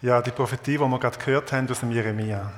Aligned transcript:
Ja, 0.00 0.22
die 0.22 0.30
Prophetie, 0.30 0.78
die 0.78 0.78
wir 0.78 0.98
gerade 1.00 1.18
gehört 1.18 1.50
haben 1.52 1.68
aus 1.68 1.80
dem 1.80 1.90
Jeremia, 1.90 2.52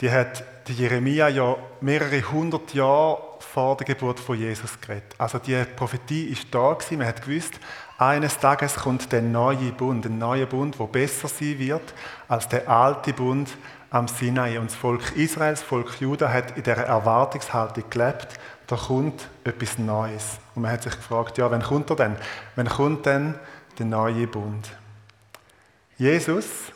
die 0.00 0.08
hat 0.08 0.44
die 0.68 0.72
Jeremia 0.74 1.26
ja 1.26 1.56
mehrere 1.80 2.22
hundert 2.30 2.72
Jahre 2.72 3.20
vor 3.40 3.76
der 3.76 3.86
Geburt 3.86 4.20
von 4.20 4.38
Jesus 4.38 4.80
geredet. 4.80 5.12
Also 5.18 5.38
die 5.38 5.60
Prophetie 5.76 6.26
ist 6.26 6.46
da 6.52 6.72
gewesen. 6.72 6.98
Man 6.98 7.08
hat 7.08 7.20
gewusst, 7.20 7.54
eines 7.98 8.38
Tages 8.38 8.76
kommt 8.76 9.10
der 9.10 9.22
neue 9.22 9.72
Bund, 9.72 10.06
ein 10.06 10.18
neuer 10.18 10.46
Bund, 10.46 10.78
der 10.78 10.84
besser 10.86 11.26
sein 11.26 11.58
wird 11.58 11.94
als 12.28 12.48
der 12.48 12.68
alte 12.68 13.12
Bund 13.12 13.50
am 13.90 14.06
Sinai. 14.06 14.58
Und 14.60 14.70
das 14.70 14.76
Volk 14.76 15.16
Israel, 15.16 15.54
das 15.54 15.62
Volk 15.62 16.00
Juda 16.00 16.32
hat 16.32 16.56
in 16.56 16.62
dieser 16.62 16.84
Erwartungshaltung 16.84 17.90
gelebt, 17.90 18.38
da 18.68 18.76
kommt 18.76 19.28
etwas 19.42 19.78
Neues. 19.78 20.38
Und 20.54 20.62
man 20.62 20.70
hat 20.70 20.84
sich 20.84 20.94
gefragt, 20.94 21.38
ja, 21.38 21.50
wann 21.50 21.62
kommt 21.62 21.90
er 21.90 21.96
denn? 21.96 22.16
Wann 22.54 22.68
kommt 22.68 23.04
denn 23.04 23.34
der 23.78 23.86
neue 23.86 24.28
Bund? 24.28 24.70
Jesus, 25.96 26.72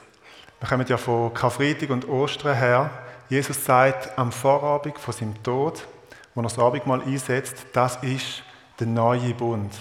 wir 0.61 0.69
kommen 0.69 0.87
ja 0.87 0.97
von 0.97 1.35
Karfreitag 1.35 1.91
und 1.91 2.09
Ostern 2.09 2.55
her, 2.55 2.89
Jesus 3.29 3.65
sagt 3.65 4.17
am 4.17 4.31
Vorabend 4.31 4.97
von 4.97 5.13
seinem 5.13 5.43
Tod, 5.43 5.87
wo 6.35 6.41
er 6.41 6.45
das 6.45 6.57
Abendmahl 6.57 7.02
einsetzt, 7.02 7.66
das 7.73 7.97
ist 8.02 8.45
der 8.79 8.87
neue 8.87 9.35
Bund 9.35 9.73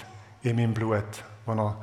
in 0.42 0.56
meinem 0.56 0.74
Blut, 0.74 1.04
wo 1.46 1.52
er 1.52 1.76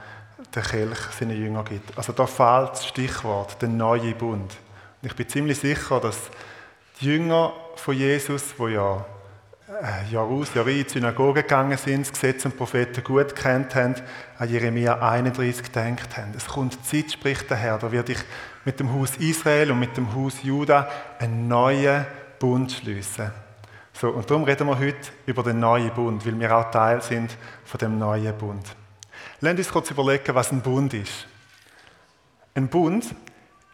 den 0.53 0.63
Kelch 0.63 0.99
seinen 1.17 1.41
Jüngern 1.41 1.63
gibt. 1.63 1.97
Also 1.97 2.11
da 2.11 2.27
fehlt 2.27 2.71
das 2.71 2.87
Stichwort, 2.87 3.61
der 3.61 3.69
neue 3.69 4.13
Bund. 4.13 4.57
Und 5.01 5.09
ich 5.09 5.15
bin 5.15 5.29
ziemlich 5.29 5.57
sicher, 5.57 6.01
dass 6.01 6.29
die 6.99 7.05
Jünger 7.05 7.53
von 7.77 7.95
Jesus, 7.95 8.53
die 8.59 8.73
ja 8.73 9.05
Jahr 10.11 10.25
aus, 10.25 10.53
Jahr 10.53 10.67
in 10.67 10.83
die 10.83 10.89
Synagoge 10.89 11.41
gegangen 11.41 11.75
sind, 11.75 12.01
das 12.01 12.13
Gesetz 12.13 12.45
und 12.45 12.55
Propheten 12.55 13.03
gut 13.03 13.35
kennt 13.35 13.73
haben, 13.73 13.95
an 14.37 14.47
Jeremia 14.47 14.99
31 14.99 15.63
gedacht 15.63 16.15
haben. 16.17 16.33
Es 16.37 16.45
kommt 16.45 16.85
Zeit, 16.85 17.11
spricht 17.11 17.49
der 17.49 17.57
Herr, 17.57 17.79
da 17.79 17.91
werde 17.91 18.11
ich 18.11 18.19
mit 18.63 18.79
dem 18.79 18.93
Haus 18.93 19.15
Israel 19.17 19.71
und 19.71 19.79
mit 19.79 19.97
dem 19.97 20.13
Haus 20.13 20.43
Juda 20.43 20.87
einen 21.17 21.47
neuen 21.47 22.05
Bund 22.37 22.71
schließen. 22.73 23.31
So, 23.93 24.09
und 24.09 24.29
darum 24.29 24.43
reden 24.43 24.67
wir 24.67 24.77
heute 24.77 25.09
über 25.25 25.41
den 25.41 25.59
neuen 25.59 25.91
Bund, 25.91 26.23
weil 26.27 26.39
wir 26.39 26.55
auch 26.55 26.69
Teil 26.69 27.01
sind 27.01 27.35
von 27.63 27.79
dem 27.79 27.97
neuen 27.97 28.37
Bund. 28.37 28.67
Lasst 29.41 29.57
uns 29.57 29.71
kurz 29.71 29.89
überlegen, 29.89 30.35
was 30.35 30.51
ein 30.51 30.61
Bund 30.61 30.93
ist. 30.93 31.25
Ein 32.53 32.67
Bund 32.67 33.15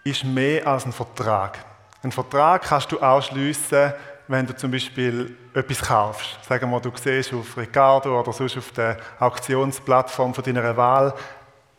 ist 0.05 0.23
mehr 0.23 0.65
als 0.65 0.85
ein 0.85 0.93
Vertrag. 0.93 1.57
Ein 2.01 2.13
Vertrag 2.13 2.61
kannst 2.61 2.93
du 2.93 3.01
auch 3.01 3.21
schliessen, 3.21 3.93
wenn 4.31 4.47
du 4.47 4.55
zum 4.55 4.71
Beispiel 4.71 5.35
etwas 5.53 5.81
kaufst. 5.81 6.39
Sagen 6.47 6.71
wir, 6.71 6.79
du 6.79 6.91
siehst 6.95 7.33
auf 7.33 7.57
Ricardo 7.57 8.19
oder 8.19 8.31
sonst 8.31 8.57
auf 8.57 8.71
der 8.71 8.97
Auktionsplattform 9.19 10.33
von 10.33 10.43
deiner 10.43 10.75
Wahl 10.77 11.13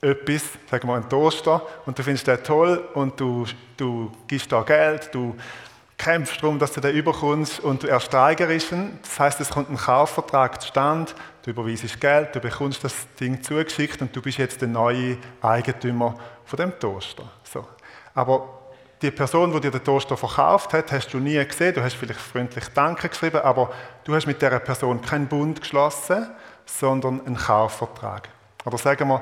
etwas, 0.02 0.42
sagen 0.70 0.88
wir 0.88 0.94
einen 0.96 1.08
Toaster, 1.08 1.62
und 1.86 1.98
du 1.98 2.02
findest 2.02 2.26
den 2.26 2.42
toll 2.42 2.88
und 2.94 3.18
du, 3.18 3.46
du 3.76 4.12
gibst 4.26 4.52
da 4.52 4.62
Geld, 4.62 5.08
du 5.12 5.34
kämpfst 5.96 6.42
darum, 6.42 6.58
dass 6.58 6.72
du 6.72 6.80
den 6.80 6.94
überkommst 6.94 7.60
und 7.60 7.84
du 7.84 7.86
ersteigerst 7.86 8.72
ihn. 8.72 8.98
Das 9.02 9.18
heißt, 9.18 9.40
es 9.40 9.48
kommt 9.48 9.70
ein 9.70 9.76
Kaufvertrag 9.76 10.60
zustande, 10.60 11.12
du 11.44 11.50
überweisest 11.50 12.00
Geld, 12.00 12.34
du 12.34 12.40
bekommst 12.40 12.82
das 12.84 12.94
Ding 13.18 13.42
zugeschickt 13.42 14.02
und 14.02 14.14
du 14.14 14.20
bist 14.20 14.38
jetzt 14.38 14.60
der 14.60 14.68
neue 14.68 15.16
Eigentümer 15.40 16.16
von 16.44 16.56
dem 16.56 16.78
Toaster. 16.78 17.24
So. 17.44 17.66
Aber 18.14 18.61
die 19.02 19.10
Person, 19.10 19.52
die 19.52 19.60
dir 19.60 19.70
den 19.70 19.82
Toaster 19.82 20.16
verkauft 20.16 20.72
hat, 20.72 20.92
hast 20.92 21.12
du 21.12 21.18
nie 21.18 21.44
gesehen. 21.44 21.74
Du 21.74 21.82
hast 21.82 21.94
vielleicht 21.94 22.20
freundlich 22.20 22.64
Danke 22.74 23.08
geschrieben, 23.08 23.40
aber 23.42 23.70
du 24.04 24.14
hast 24.14 24.26
mit 24.26 24.40
dieser 24.40 24.60
Person 24.60 25.00
keinen 25.02 25.26
Bund 25.26 25.60
geschlossen, 25.60 26.28
sondern 26.64 27.24
einen 27.26 27.36
Kaufvertrag. 27.36 28.28
Oder 28.64 28.78
sagen 28.78 29.08
wir, 29.08 29.20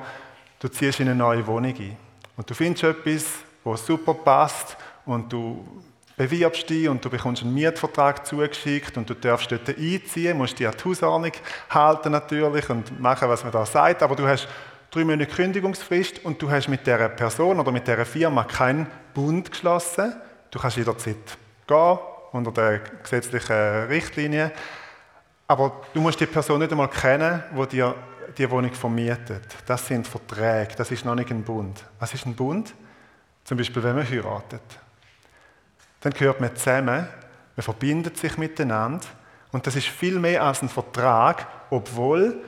du 0.58 0.68
ziehst 0.68 1.00
in 1.00 1.08
eine 1.08 1.16
neue 1.16 1.46
Wohnung 1.46 1.74
ein 1.74 1.96
und 2.36 2.48
du 2.48 2.54
findest 2.54 2.84
etwas, 2.84 3.24
was 3.64 3.86
super 3.86 4.14
passt 4.14 4.76
und 5.06 5.32
du 5.32 5.66
bewirbst 6.16 6.68
dich 6.68 6.86
und 6.86 7.02
du 7.02 7.08
bekommst 7.08 7.42
einen 7.42 7.54
Mietvertrag 7.54 8.26
zugeschickt 8.26 8.98
und 8.98 9.08
du 9.08 9.14
darfst 9.14 9.50
dort 9.50 9.68
einziehen, 9.70 10.36
musst 10.36 10.58
dich 10.58 10.68
an 10.68 10.74
die 10.78 10.88
Hausordnung 10.88 11.32
halten 11.70 12.12
natürlich 12.12 12.68
und 12.68 13.00
machen, 13.00 13.28
was 13.28 13.42
man 13.42 13.52
da 13.52 13.64
sagt, 13.64 14.02
aber 14.02 14.14
du 14.16 14.28
hast 14.28 14.46
drei 14.90 15.04
Monate 15.04 15.26
Kündigungsfrist 15.26 16.24
und 16.24 16.42
du 16.42 16.50
hast 16.50 16.68
mit 16.68 16.86
der 16.86 17.08
Person 17.10 17.60
oder 17.60 17.70
mit 17.70 17.86
der 17.86 18.04
Firma 18.04 18.44
keinen 18.44 18.88
Bund 19.14 19.50
geschlossen. 19.50 20.14
Du 20.50 20.58
kannst 20.58 20.76
jederzeit 20.76 21.38
gehen 21.66 21.98
unter 22.32 22.50
den 22.50 22.80
gesetzlichen 23.02 23.86
Richtlinien, 23.88 24.50
aber 25.46 25.82
du 25.94 26.00
musst 26.00 26.20
die 26.20 26.26
Person 26.26 26.58
nicht 26.60 26.72
einmal 26.72 26.88
kennen, 26.88 27.42
die 27.56 27.66
dir 27.68 27.94
die 28.36 28.50
Wohnung 28.50 28.72
vermietet. 28.72 29.44
Das 29.66 29.86
sind 29.86 30.06
Verträge, 30.06 30.74
das 30.76 30.90
ist 30.90 31.04
noch 31.04 31.14
nicht 31.14 31.30
ein 31.30 31.42
Bund. 31.42 31.84
Was 31.98 32.14
ist 32.14 32.26
ein 32.26 32.34
Bund? 32.34 32.74
Zum 33.44 33.58
Beispiel, 33.58 33.82
wenn 33.82 33.96
man 33.96 34.08
heiratet. 34.08 34.62
Dann 36.00 36.12
gehört 36.12 36.40
man 36.40 36.54
zusammen, 36.56 37.06
man 37.56 37.62
verbindet 37.62 38.16
sich 38.16 38.36
miteinander 38.38 39.06
und 39.52 39.66
das 39.66 39.76
ist 39.76 39.88
viel 39.88 40.18
mehr 40.18 40.42
als 40.42 40.62
ein 40.62 40.68
Vertrag, 40.68 41.46
obwohl 41.70 42.42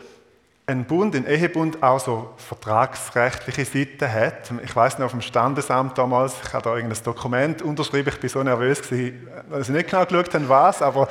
ein 0.73 0.85
Bund, 0.85 1.15
ein 1.15 1.27
Ehebund 1.27 1.83
auch 1.83 2.01
so 2.01 2.31
vertragsrechtliche 2.37 3.65
Seiten 3.65 4.13
hat. 4.13 4.51
Ich 4.65 4.75
weiß 4.75 4.99
noch 4.99 5.07
auf 5.07 5.13
dem 5.13 5.21
Standesamt 5.21 5.97
damals, 5.99 6.35
ich 6.43 6.53
habe 6.53 6.65
da 6.65 6.75
irgendein 6.75 7.03
Dokument 7.05 7.63
unterschrieben, 7.63 8.09
ich 8.13 8.21
bin 8.21 8.31
so 8.31 8.43
nervös 8.43 8.81
dass 8.81 8.91
ich 8.91 9.69
nicht 9.69 9.91
genau 9.91 10.05
geschaut 10.05 10.35
habe, 10.35 10.49
was, 10.49 10.83
aber 10.83 11.09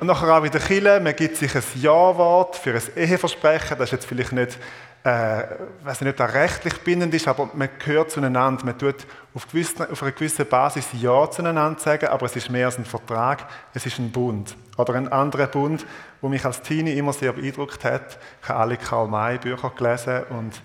nachher 0.00 0.38
auch 0.38 0.42
wieder 0.42 0.58
Kille, 0.58 0.98
man 1.00 1.14
gibt 1.14 1.36
sich 1.36 1.54
ein 1.54 1.62
Ja-Wort 1.74 2.56
für 2.56 2.74
ein 2.74 2.82
Eheversprechen, 2.96 3.76
das 3.78 3.88
ist 3.88 3.92
jetzt 3.92 4.06
vielleicht 4.06 4.32
nicht, 4.32 4.58
äh, 5.04 5.44
weiß 5.84 6.00
nicht, 6.00 6.10
ob 6.10 6.16
das 6.16 6.32
rechtlich 6.32 6.80
bindend 6.80 7.12
ist, 7.12 7.28
aber 7.28 7.50
man 7.52 7.68
gehört 7.78 8.10
zueinander, 8.10 8.64
man 8.64 8.78
tut 8.78 9.06
auf, 9.34 9.46
gewissen, 9.46 9.90
auf 9.90 10.02
einer 10.02 10.12
gewissen 10.12 10.46
Basis 10.46 10.88
Ja 10.92 11.30
zueinander 11.30 11.78
sagen, 11.78 12.06
aber 12.06 12.24
es 12.24 12.36
ist 12.36 12.48
mehr 12.48 12.66
als 12.66 12.78
ein 12.78 12.86
Vertrag, 12.86 13.46
es 13.74 13.84
ist 13.84 13.98
ein 13.98 14.10
Bund. 14.10 14.56
Oder 14.78 14.94
ein 14.94 15.08
anderer 15.08 15.46
Bund, 15.46 15.84
der 16.22 16.30
mich 16.30 16.44
als 16.44 16.62
Teenie 16.62 16.94
immer 16.94 17.12
sehr 17.12 17.34
beeindruckt 17.34 17.84
hat. 17.84 18.18
Ich 18.42 18.48
habe 18.48 18.60
alle 18.60 18.76
Karl 18.78 19.06
May 19.06 19.36
Bücher 19.36 19.70
gelesen 19.76 20.22
und 20.30 20.62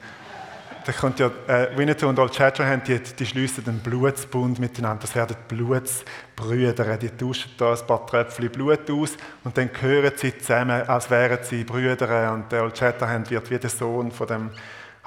da 0.89 0.93
kommt 0.93 1.19
ja, 1.19 1.29
äh, 1.45 1.77
Winnetou 1.77 2.07
und 2.07 2.17
Old 2.17 2.33
Shatterhand, 2.33 2.87
die, 2.87 2.99
die 2.99 3.25
schließen 3.25 3.63
den 3.63 3.77
Blutsbund 3.77 4.57
miteinander. 4.57 5.01
Das 5.03 5.13
werden 5.13 5.37
Blutsbrüder. 5.47 6.97
Die 6.97 7.09
tauschen 7.09 7.51
da 7.59 7.73
ein 7.73 7.85
paar 7.85 8.07
Tröpfchen 8.07 8.49
Blut 8.49 8.89
aus 8.89 9.15
und 9.43 9.55
dann 9.55 9.71
gehören 9.71 10.13
sie 10.15 10.35
zusammen, 10.35 10.81
als 10.89 11.11
wären 11.11 11.37
sie 11.43 11.63
Brüder. 11.63 12.33
Und 12.33 12.51
der 12.51 12.63
Old 12.63 12.75
Shatterhand 12.75 13.29
wird 13.29 13.51
wie 13.51 13.59
der 13.59 13.69
Sohn 13.69 14.11
von 14.11 14.25
dem 14.25 14.49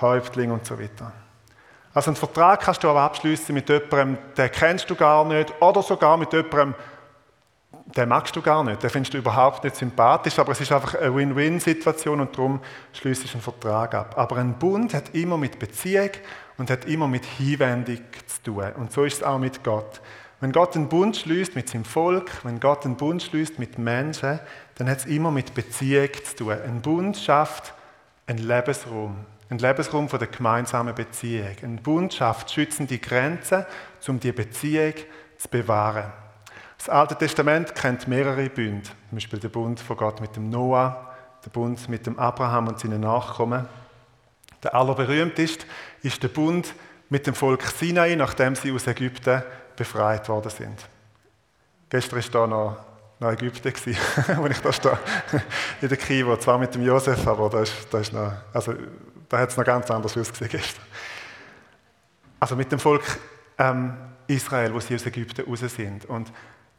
Häuptling 0.01 0.53
und 0.53 0.65
so 0.65 0.79
weiter. 0.79 1.11
Also 1.93 2.11
einen 2.11 2.17
Vertrag 2.17 2.61
kannst 2.61 2.85
du 2.85 2.89
aber 2.89 3.01
abschließen 3.01 3.53
mit 3.53 3.69
jemandem, 3.69 4.19
den 4.37 4.53
kennst 4.53 4.89
du 4.89 4.95
gar 4.95 5.25
nicht, 5.25 5.53
oder 5.61 5.83
sogar 5.83 6.17
mit 6.17 6.33
jemandem, 6.33 6.75
den 7.87 8.09
magst 8.09 8.35
du 8.37 8.43
gar 8.43 8.65
nicht, 8.65 8.83
den 8.83 8.91
findest 8.91 9.15
du 9.15 9.19
überhaupt 9.19 9.65
nicht 9.65 9.77
sympathisch, 9.77 10.39
aber 10.39 10.53
es 10.53 10.61
ist 10.61 10.73
einfach 10.73 10.95
eine 10.95 11.15
Win-Win-Situation 11.15 12.21
und 12.21 12.37
darum 12.37 12.61
schließt 12.93 13.33
einen 13.33 13.43
Vertrag 13.43 13.95
ab. 13.95 14.15
Aber 14.17 14.37
ein 14.37 14.59
Bund 14.59 14.95
hat 14.95 15.15
immer 15.15 15.37
mit 15.37 15.59
Beziehung 15.59 16.11
und 16.59 16.71
hat 16.71 16.85
immer 16.87 17.09
mit 17.09 17.25
Hinwendung 17.25 18.01
zu 18.27 18.43
tun. 18.43 18.73
Und 18.77 18.93
so 18.93 19.05
ist 19.05 19.17
es 19.17 19.23
auch 19.23 19.39
mit 19.39 19.63
Gott. 19.65 20.01
Wenn 20.41 20.53
Gott 20.53 20.75
einen 20.75 20.89
Bund 20.89 21.17
schließt 21.17 21.55
mit 21.55 21.69
seinem 21.69 21.85
Volk, 21.85 22.31
wenn 22.45 22.59
Gott 22.59 22.85
einen 22.85 22.97
Bund 22.97 23.23
schließt 23.23 23.59
mit 23.59 23.79
Menschen, 23.79 24.41
dann 24.77 24.89
hat 24.89 24.99
es 24.99 25.07
immer 25.07 25.31
mit 25.31 25.55
Beziehung 25.55 26.09
zu 26.25 26.37
tun. 26.37 26.53
Ein 26.53 26.83
Bund 26.83 27.17
schafft 27.17 27.75
einen 28.27 28.41
Lebensraum, 28.41 29.17
ein 29.51 29.59
Lebensraum 29.59 30.09
von 30.09 30.19
der 30.19 30.29
gemeinsamen 30.29 30.95
Beziehung. 30.95 31.55
Ein 31.63 31.77
Bund 31.77 32.15
schafft 32.15 32.51
schützende 32.51 32.99
Grenzen, 32.99 33.65
um 34.09 34.19
die 34.19 34.33
Beziehung 34.33 34.95
zu 35.39 35.49
bewahren. 35.49 36.13
Das 36.85 36.89
Alte 36.89 37.15
Testament 37.15 37.77
kennt 37.77 38.09
mehrere 38.09 38.51
Bünde, 38.51 38.83
zum 38.83 38.97
Beispiel 39.13 39.39
der 39.39 39.51
Bund 39.51 39.79
von 39.79 39.97
Gott 39.97 40.21
mit 40.21 40.35
dem 40.35 40.51
Noah, 40.51 41.15
der 41.45 41.51
Bund 41.51 41.89
mit 41.89 42.07
dem 42.07 42.19
Abraham 42.19 42.67
und 42.67 42.81
seinen 42.81 43.03
Nachkommen. 43.03 43.69
Der 44.65 44.75
allerberühmteste 44.75 45.65
ist 46.03 46.21
der 46.25 46.27
Bund 46.27 46.75
mit 47.09 47.25
dem 47.29 47.37
Volk 47.37 47.63
Sinai, 47.63 48.17
nachdem 48.17 48.57
sie 48.57 48.73
aus 48.73 48.89
Ägypten 48.89 49.45
befreit 49.77 50.29
worden 50.29 50.51
sind. 50.51 50.89
Gestern 51.89 52.21
war 52.21 52.31
da 52.33 52.47
noch, 52.49 52.77
noch 53.21 53.31
Ägypten, 53.31 53.73
wo 54.39 54.47
ich 54.47 54.59
da 54.59 54.73
stehe, 54.73 54.99
in 55.83 55.89
der 55.89 55.97
Kivo, 55.97 56.37
zwar 56.37 56.59
mit 56.59 56.75
dem 56.75 56.83
Josef, 56.83 57.25
aber 57.29 57.49
da, 57.49 57.63
ist, 57.63 57.75
da, 57.93 58.01
ist 58.01 58.13
noch, 58.13 58.33
also, 58.53 58.75
da 59.29 59.39
hat 59.39 59.51
es 59.51 59.57
noch 59.57 59.65
ganz 59.65 59.89
anders 59.89 60.17
ausgesehen 60.17 60.51
gestern. 60.51 60.85
Also 62.41 62.57
mit 62.57 62.73
dem 62.73 62.81
Volk 62.81 63.05
ähm, 63.57 63.97
Israel, 64.27 64.75
wo 64.75 64.81
sie 64.81 64.97
aus 64.97 65.07
Ägypten 65.07 65.49
raus 65.49 65.61
sind. 65.61 66.07
Und 66.07 66.33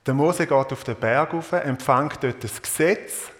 der 0.05 0.13
Mose 0.13 0.45
geht 0.45 0.71
auf 0.71 0.83
den 0.83 0.95
Berg 0.95 1.33
rauf, 1.33 1.51
empfängt 1.53 2.23
dort 2.23 2.43
das 2.43 2.61
Gesetz, 2.61 3.31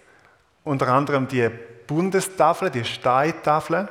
unter 0.62 0.88
anderem 0.88 1.28
die 1.28 1.48
Bundestafel, 1.86 2.70
die 2.70 2.84
Steintafel. 2.84 3.88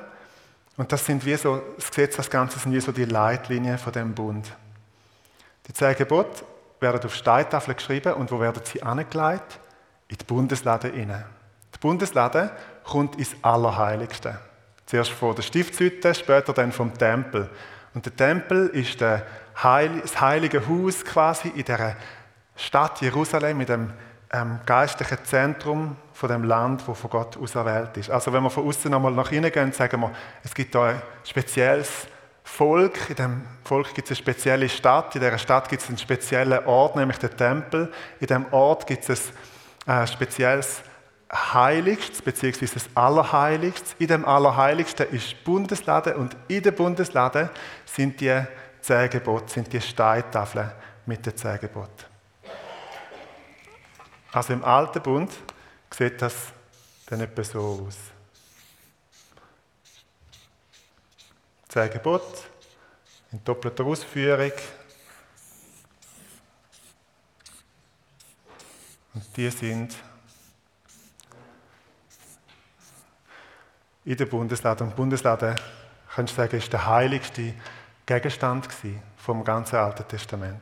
Und 0.76 0.92
das 0.92 1.06
sind 1.06 1.24
wie 1.24 1.36
so, 1.36 1.62
das 1.76 1.90
Gesetz, 1.90 2.16
das 2.16 2.30
Ganze 2.30 2.58
sind 2.58 2.74
wie 2.74 2.80
so 2.82 2.92
die 2.92 3.06
Leitlinien 3.06 3.78
von 3.78 3.94
dem 3.94 4.16
Bund. 4.16 4.52
Die 5.68 5.74
zehn 5.74 5.96
Gebote 5.96 6.44
werden 6.80 7.06
auf 7.06 7.14
Steintafel 7.14 7.76
geschrieben 7.76 8.14
und 8.14 8.32
wo 8.32 8.40
werden 8.40 8.62
sie 8.66 8.82
angelegt? 8.82 9.60
In 10.08 10.18
die 10.18 10.26
Bundeslade 10.26 10.90
inne. 10.90 11.26
Die 11.74 11.80
Bundeslade 11.80 12.52
kommt 12.84 13.18
ins 13.18 13.36
Allerheiligste. 13.42 14.40
Zuerst 14.88 15.12
von 15.12 15.36
der 15.36 15.44
Stiftshütte, 15.44 16.14
später 16.14 16.54
dann 16.54 16.72
vom 16.72 16.94
Tempel. 16.98 17.50
Und 17.94 18.06
der 18.06 18.16
Tempel 18.16 18.68
ist 18.70 19.00
das 19.00 19.22
heilige 19.64 20.68
Haus 20.68 21.06
quasi 21.06 21.50
in 21.50 21.66
der 21.66 21.96
Stadt 22.56 23.02
Jerusalem, 23.02 23.60
in 23.62 23.66
dem 23.66 23.94
ähm, 24.32 24.60
geistlichen 24.66 25.24
Zentrum 25.24 25.96
von 26.12 26.30
dem 26.30 26.44
Land, 26.44 26.88
wo 26.88 26.94
von 26.94 27.10
Gott 27.10 27.38
auserwählt 27.38 27.96
ist. 27.98 28.10
Also 28.10 28.34
wenn 28.34 28.44
wir 28.44 28.50
von 28.50 28.68
außen 28.68 28.90
nochmal 28.90 29.12
nach 29.12 29.32
innen 29.32 29.52
gehen, 29.52 29.72
sagen 29.72 30.02
wir, 30.02 30.12
es 30.44 30.54
gibt 30.54 30.74
da 30.74 30.86
ein 30.86 31.02
spezielles 31.24 32.08
Volk. 32.44 33.10
In 33.10 33.16
dem 33.16 33.42
Volk 33.64 33.94
gibt 33.94 34.10
es 34.10 34.18
eine 34.18 34.24
spezielle 34.24 34.70
Stadt. 34.70 35.16
In 35.16 35.22
dieser 35.22 35.38
Stadt 35.38 35.70
gibt 35.70 35.82
es 35.82 35.88
einen 35.88 35.98
speziellen 35.98 36.66
Ort, 36.66 36.96
nämlich 36.96 37.18
den 37.18 37.36
Tempel. 37.38 37.92
In 38.20 38.28
dem 38.28 38.46
Ort 38.52 38.88
gibt 38.88 39.08
es 39.08 39.32
ein 39.86 40.04
äh, 40.04 40.08
spezielles 40.08 40.82
Heiligstes, 41.32 42.22
beziehungsweise 42.22 42.76
das 42.76 42.90
Allerheiligstes. 42.96 43.96
In 44.00 44.08
dem 44.08 44.26
Allerheiligsten 44.26 45.08
ist 45.10 45.44
Bundeslade 45.44 46.16
und 46.16 46.36
in 46.48 46.62
der 46.62 46.72
Bundeslade 46.72 47.50
sind 47.86 48.20
die 48.20 48.44
zehn 48.82 49.10
sind 49.46 49.72
die 49.72 49.82
Steintafeln 49.82 50.72
mit 51.06 51.26
den 51.26 51.36
zehn 51.36 51.60
Geboten. 51.60 52.13
Also 54.34 54.54
im 54.54 54.64
Alten 54.64 55.02
Bund 55.04 55.32
sieht 55.92 56.20
das 56.20 56.34
dann 57.06 57.22
etwa 57.22 57.44
so 57.44 57.86
aus. 57.88 57.98
Zehn 61.70 61.92
Gebote 61.92 62.40
in 63.32 63.44
doppelter 63.44 63.86
Ausführung. 63.86 64.52
Und 69.14 69.38
die 69.38 69.50
sind 69.52 69.96
in 74.04 74.18
der 74.18 74.26
Bundeslade. 74.26 74.84
Und 74.84 74.96
Bundeslade, 74.96 75.56
kannst 76.16 76.34
du 76.34 76.38
sagen, 76.38 76.58
ist 76.58 76.74
der 76.74 76.88
heiligste 76.88 77.54
Gegenstand 78.04 78.68
vom 79.18 79.44
ganzen 79.44 79.76
Alten 79.76 80.08
Testament. 80.08 80.62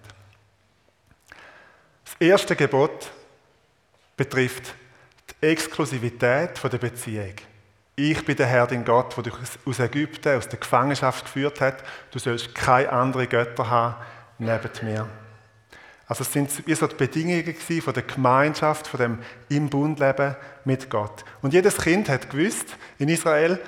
Das 2.04 2.16
erste 2.20 2.56
Gebot 2.56 2.91
betrifft 4.24 4.76
die 5.30 5.48
Exklusivität 5.48 6.52
der 6.64 6.78
Beziehung. 6.78 7.34
Ich 7.96 8.24
bin 8.24 8.36
der 8.36 8.46
Herr, 8.46 8.68
dein 8.68 8.86
Gott, 8.86 9.18
der 9.18 9.24
dich 9.24 9.34
aus 9.66 9.80
Ägypten, 9.80 10.38
aus 10.38 10.48
der 10.48 10.60
Gefangenschaft 10.60 11.26
geführt 11.26 11.60
hat. 11.60 11.84
Du 12.12 12.20
sollst 12.20 12.54
keine 12.54 12.92
anderen 12.92 13.28
Götter 13.28 13.68
haben 13.70 13.96
neben 14.38 14.70
mir. 14.84 15.08
Also 16.08 16.24
es 16.24 16.32
sind 16.32 16.68
wie 16.68 16.76
so 16.76 16.86
die 16.88 16.96
Bedingungen 16.96 17.56
von 17.56 17.94
der 17.94 18.04
Gemeinschaft, 18.04 18.88
von 18.88 19.00
dem 19.00 19.20
im 19.50 19.70
Bund 19.70 20.00
leben 20.00 20.36
mit 20.66 20.90
Gott. 20.90 21.26
Und 21.42 21.54
jedes 21.54 21.78
Kind 21.78 22.08
hat 22.08 22.30
gewusst 22.30 22.76
in 23.00 23.10
Israel, 23.10 23.60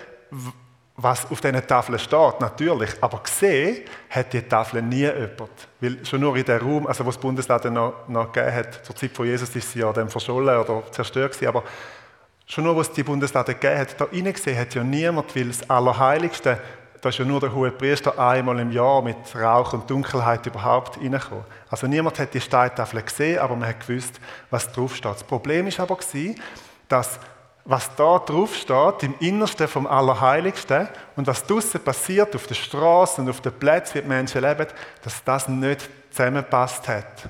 was 0.95 1.30
auf 1.30 1.42
diesen 1.42 1.66
Tafeln 1.66 1.98
steht, 1.98 2.40
natürlich. 2.40 2.92
Aber 3.01 3.19
gesehen 3.19 3.84
hat 4.10 4.31
die 4.31 4.42
Tafel 4.42 4.81
nie 4.81 5.06
jemand. 5.06 5.50
Weil 5.80 6.06
schon 6.06 6.22
nur 6.22 6.36
in 6.36 6.45
dem 6.45 6.60
Raum, 6.60 6.88
also 6.88 7.04
wo 7.04 7.10
das 7.10 7.18
Bundesladen 7.18 7.74
noch, 7.74 8.07
noch 8.07 8.31
gegeben 8.31 8.56
hat, 8.56 8.86
zur 8.86 8.95
Zeit 8.95 9.12
von 9.12 9.25
Jesus 9.25 9.56
ist 9.56 9.72
sie 9.72 9.80
ja 9.80 9.92
dann 9.92 10.10
verschollen 10.10 10.57
oder 10.60 10.84
zerstört 10.92 11.34
gewesen, 11.34 11.48
aber 11.48 11.63
schon 12.45 12.63
nur, 12.63 12.75
wo 12.75 12.81
es 12.81 12.92
die 12.92 13.04
Bundeslade 13.04 13.56
gegeben 13.56 13.80
hat, 13.80 14.00
da 14.00 14.06
gesehen 14.06 14.60
hat 14.60 14.75
ja 14.75 14.84
niemand, 14.84 15.36
weil 15.36 15.48
das 15.48 15.68
Allerheiligste 15.69 16.60
da 17.04 17.10
ist 17.10 17.18
ja 17.18 17.25
nur 17.25 17.42
der 17.42 17.54
hohe 17.54 17.69
Priester 17.69 18.18
einmal 18.18 18.57
im 18.60 18.72
Jahr 18.72 19.01
mit 19.01 19.18
Rauch 19.36 19.74
und 19.74 19.90
Dunkelheit 19.90 20.45
überhaupt 20.45 20.95
reingekommen. 20.95 21.44
Also 21.69 21.86
niemand 21.86 22.18
hat 22.18 22.34
die 22.34 22.40
Steintafel 22.40 23.01
gesehen, 23.01 23.40
aber 23.40 23.57
man 23.57 23.68
hat 23.68 23.86
gewusst, 23.86 24.22
was 24.50 24.72
drauf 24.72 24.95
steht. 24.95 25.12
Das 25.12 25.24
Problem 25.25 25.68
ist 25.68 25.81
aber 25.81 25.98
dass 26.88 27.19
was 27.65 27.95
da 27.95 28.19
drauf 28.19 28.56
steht, 28.56 29.04
im 29.04 29.15
Innersten 29.19 29.68
vom 29.68 29.88
Allerheiligsten 29.88 30.89
und 31.15 31.27
was 31.27 31.45
draussen 31.45 31.81
passiert, 31.81 32.36
auf 32.36 32.45
der 32.48 32.56
Straße 32.56 33.21
und 33.21 33.30
auf 33.30 33.42
den 33.42 33.54
Plätzen, 33.54 33.95
wie 33.95 34.01
die 34.01 34.07
Menschen 34.07 34.42
leben, 34.42 34.68
dass 35.01 35.24
das 35.24 35.48
nicht 35.48 35.89
zusammenpasst 36.12 36.88
hat. 36.88 37.30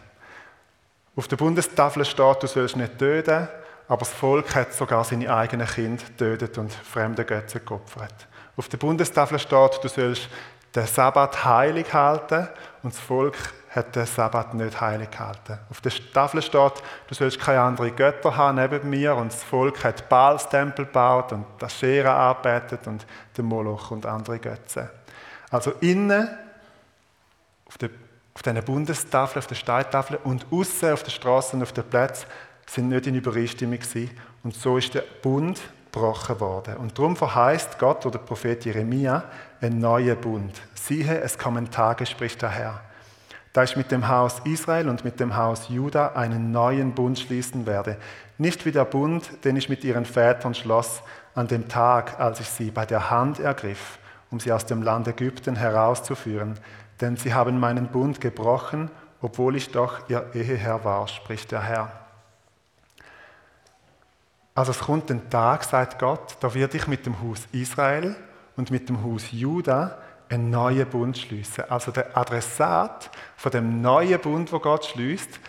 Auf 1.15 1.27
der 1.27 1.35
Bundestafel 1.37 2.03
steht, 2.03 2.41
du 2.41 2.47
sollst 2.47 2.75
nicht 2.75 2.97
töten, 2.97 3.47
aber 3.87 3.99
das 3.99 4.09
Volk 4.09 4.55
hat 4.55 4.73
sogar 4.73 5.03
seine 5.03 5.31
eigenen 5.31 5.67
Kinder 5.67 6.03
getötet 6.03 6.57
und 6.57 6.73
fremde 6.73 7.23
Götzen 7.23 7.61
geopfert. 7.63 8.27
Auf 8.57 8.67
der 8.69 8.77
Bundestafel 8.77 9.37
steht, 9.37 9.83
du 9.83 9.87
sollst 9.87 10.29
den 10.75 10.87
Sabbat 10.87 11.45
heilig 11.45 11.93
halten 11.93 12.47
und 12.81 12.93
das 12.93 12.99
Volk 12.99 13.37
hat 13.69 13.95
den 13.95 14.05
Sabbat 14.05 14.53
nicht 14.53 14.79
heilig 14.79 15.11
gehalten. 15.11 15.59
Auf 15.69 15.81
der 15.81 15.91
Tafel 16.13 16.41
steht, 16.41 16.83
du 17.07 17.13
sollst 17.15 17.39
keine 17.39 17.61
anderen 17.61 17.95
Götter 17.95 18.35
haben 18.35 18.57
neben 18.57 18.89
mir 18.89 19.15
und 19.15 19.31
das 19.31 19.43
Volk 19.43 19.83
hat 19.83 20.07
Baals 20.09 20.47
Tempel 20.49 20.85
gebaut 20.85 21.31
und 21.31 21.45
das 21.59 21.73
Schera 21.73 22.13
arbeitet 22.13 22.85
und 22.87 23.05
den 23.37 23.45
Moloch 23.45 23.91
und 23.91 24.05
andere 24.05 24.39
Götzen. 24.39 24.89
Also 25.49 25.71
innen 25.81 26.29
auf 27.65 27.77
der 27.77 27.89
auf 28.35 28.41
diesen 28.41 28.63
Bundestafeln, 28.63 29.39
auf 29.39 29.47
der 29.47 29.55
Steintafeln 29.55 30.19
und 30.23 30.45
außen 30.51 30.91
auf 30.91 31.03
der 31.03 31.11
Straße 31.11 31.55
und 31.55 31.61
auf 31.61 31.71
den 31.71 31.83
Plätzen 31.83 32.27
sind 32.65 32.89
nicht 32.89 33.07
in 33.07 33.15
Übereinstimmung 33.15 33.79
gewesen. 33.79 34.09
Und 34.43 34.55
so 34.55 34.77
ist 34.77 34.93
der 34.93 35.03
Bund 35.21 35.61
gebrochen 35.91 36.39
worden. 36.39 36.77
Und 36.77 36.97
darum 36.97 37.15
verheißt 37.15 37.77
Gott 37.77 38.05
oder 38.05 38.17
der 38.17 38.25
Prophet 38.25 38.65
Jeremia 38.65 39.23
einen 39.63 39.79
neuen 39.79 40.19
Bund. 40.19 40.61
Siehe, 40.75 41.21
es 41.21 41.37
kommen 41.37 41.71
Tage, 41.71 42.05
spricht 42.05 42.41
der 42.41 42.49
Herr. 42.49 42.81
Da 43.53 43.63
ich 43.63 43.75
mit 43.75 43.91
dem 43.91 44.07
Haus 44.07 44.41
Israel 44.45 44.89
und 44.89 45.05
mit 45.05 45.19
dem 45.19 45.37
Haus 45.37 45.69
Juda 45.69 46.13
einen 46.13 46.51
neuen 46.51 46.93
Bund 46.93 47.19
schließen 47.19 47.65
werde. 47.65 47.97
Nicht 48.37 48.65
wie 48.65 48.71
der 48.71 48.85
Bund, 48.85 49.29
den 49.45 49.55
ich 49.55 49.69
mit 49.69 49.83
ihren 49.83 50.05
Vätern 50.05 50.55
schloss, 50.55 51.01
an 51.35 51.47
dem 51.47 51.69
Tag, 51.69 52.19
als 52.19 52.39
ich 52.39 52.49
sie 52.49 52.71
bei 52.71 52.85
der 52.85 53.09
Hand 53.09 53.39
ergriff, 53.39 53.99
um 54.31 54.39
sie 54.39 54.51
aus 54.51 54.65
dem 54.65 54.81
Land 54.81 55.07
Ägypten 55.07 55.55
herauszuführen. 55.55 56.59
Denn 56.99 57.15
sie 57.15 57.33
haben 57.33 57.59
meinen 57.59 57.87
Bund 57.87 58.19
gebrochen, 58.19 58.89
obwohl 59.21 59.55
ich 59.55 59.71
doch 59.71 60.09
ihr 60.09 60.29
Eheherr 60.33 60.83
war, 60.83 61.07
spricht 61.07 61.51
der 61.51 61.61
Herr. 61.61 61.91
Also 64.55 64.71
es 64.71 64.79
kommt 64.79 65.09
ein 65.09 65.29
Tag, 65.29 65.63
sagt 65.63 65.99
Gott, 65.99 66.37
da 66.39 66.53
werde 66.53 66.77
ich 66.77 66.87
mit 66.87 67.05
dem 67.05 67.21
Haus 67.21 67.47
Israel 67.51 68.15
und 68.55 68.71
mit 68.71 68.89
dem 68.89 69.03
Haus 69.03 69.31
Juda 69.31 69.97
einen 70.29 70.49
neuen 70.49 70.87
Bund 70.87 71.17
schließen. 71.17 71.65
Also 71.69 71.91
der 71.91 72.17
Adressat 72.17 73.09
von 73.35 73.51
dem 73.51 73.81
neuen 73.81 74.19
Bund, 74.19 74.51
wo 74.51 74.59
Gott 74.59 74.85
schließt, 74.85 75.39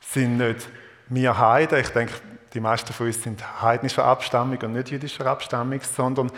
sind 0.00 0.38
nicht 0.38 0.68
wir 1.08 1.38
Heiden. 1.38 1.80
Ich 1.80 1.90
denke, 1.90 2.14
die 2.52 2.60
meisten 2.60 2.92
von 2.92 3.06
uns 3.06 3.22
sind 3.22 3.62
heidnischer 3.62 4.04
Abstammung 4.04 4.58
und 4.62 4.72
nicht 4.72 4.90
jüdischer 4.90 5.26
Abstammung, 5.26 5.80
sondern 5.82 6.30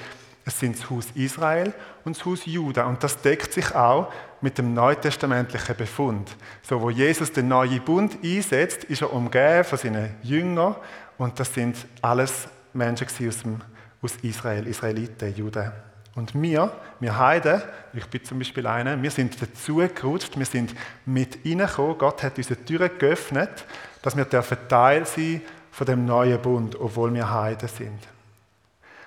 es 0.45 0.61
sind 0.61 0.79
das 0.79 0.89
Haus 0.89 1.07
Israel 1.15 1.75
und 2.05 2.17
das 2.17 2.25
Haus 2.25 2.47
Juda. 2.47 2.87
Und 2.87 3.03
das 3.03 3.21
deckt 3.21 3.53
sich 3.53 3.75
auch 3.75 4.13
mit 4.41 4.59
dem 4.59 4.75
neutestamentlichen 4.75 5.77
Befund. 5.77 6.37
So, 6.63 6.81
wo 6.81 6.91
Jesus 6.91 7.33
den 7.33 7.49
neuen 7.49 7.85
Bund 7.85 8.19
einsetzt, 8.23 8.85
ist 8.85 9.03
er 9.03 9.13
umgeben 9.13 9.65
von 9.65 9.79
seinen 9.79 10.15
Jüngern 10.23 10.77
und 11.19 11.39
das 11.41 11.53
sind 11.53 11.77
alles 12.01 12.49
Menschen 12.73 13.09
aus, 13.29 13.43
dem, 13.43 13.61
aus 14.03 14.17
Israel, 14.23 14.67
Israeliten, 14.69 15.35
Juden. 15.35 15.73
Und 16.17 16.41
wir, 16.41 16.73
wir 16.99 17.19
Heiden, 17.19 17.63
ich 17.93 18.07
bin 18.07 18.25
zum 18.25 18.39
Beispiel 18.39 18.67
einer, 18.67 19.01
wir 19.01 19.11
sind 19.11 19.41
dazugerutscht, 19.41 20.37
wir 20.37 20.47
sind 20.47 20.75
mit 21.05 21.39
reingekommen. 21.45 21.99
Gott 21.99 22.23
hat 22.23 22.39
unsere 22.39 22.65
Türen 22.65 22.91
geöffnet, 22.99 23.65
dass 24.03 24.17
wir 24.17 24.29
Teil 24.69 25.07
sein 25.07 25.43
von 25.71 25.87
dem 25.87 26.07
neuen 26.07 26.41
Bund, 26.41 26.75
obwohl 26.81 27.13
wir 27.13 27.31
Heiden 27.31 27.69
sind. 27.69 28.01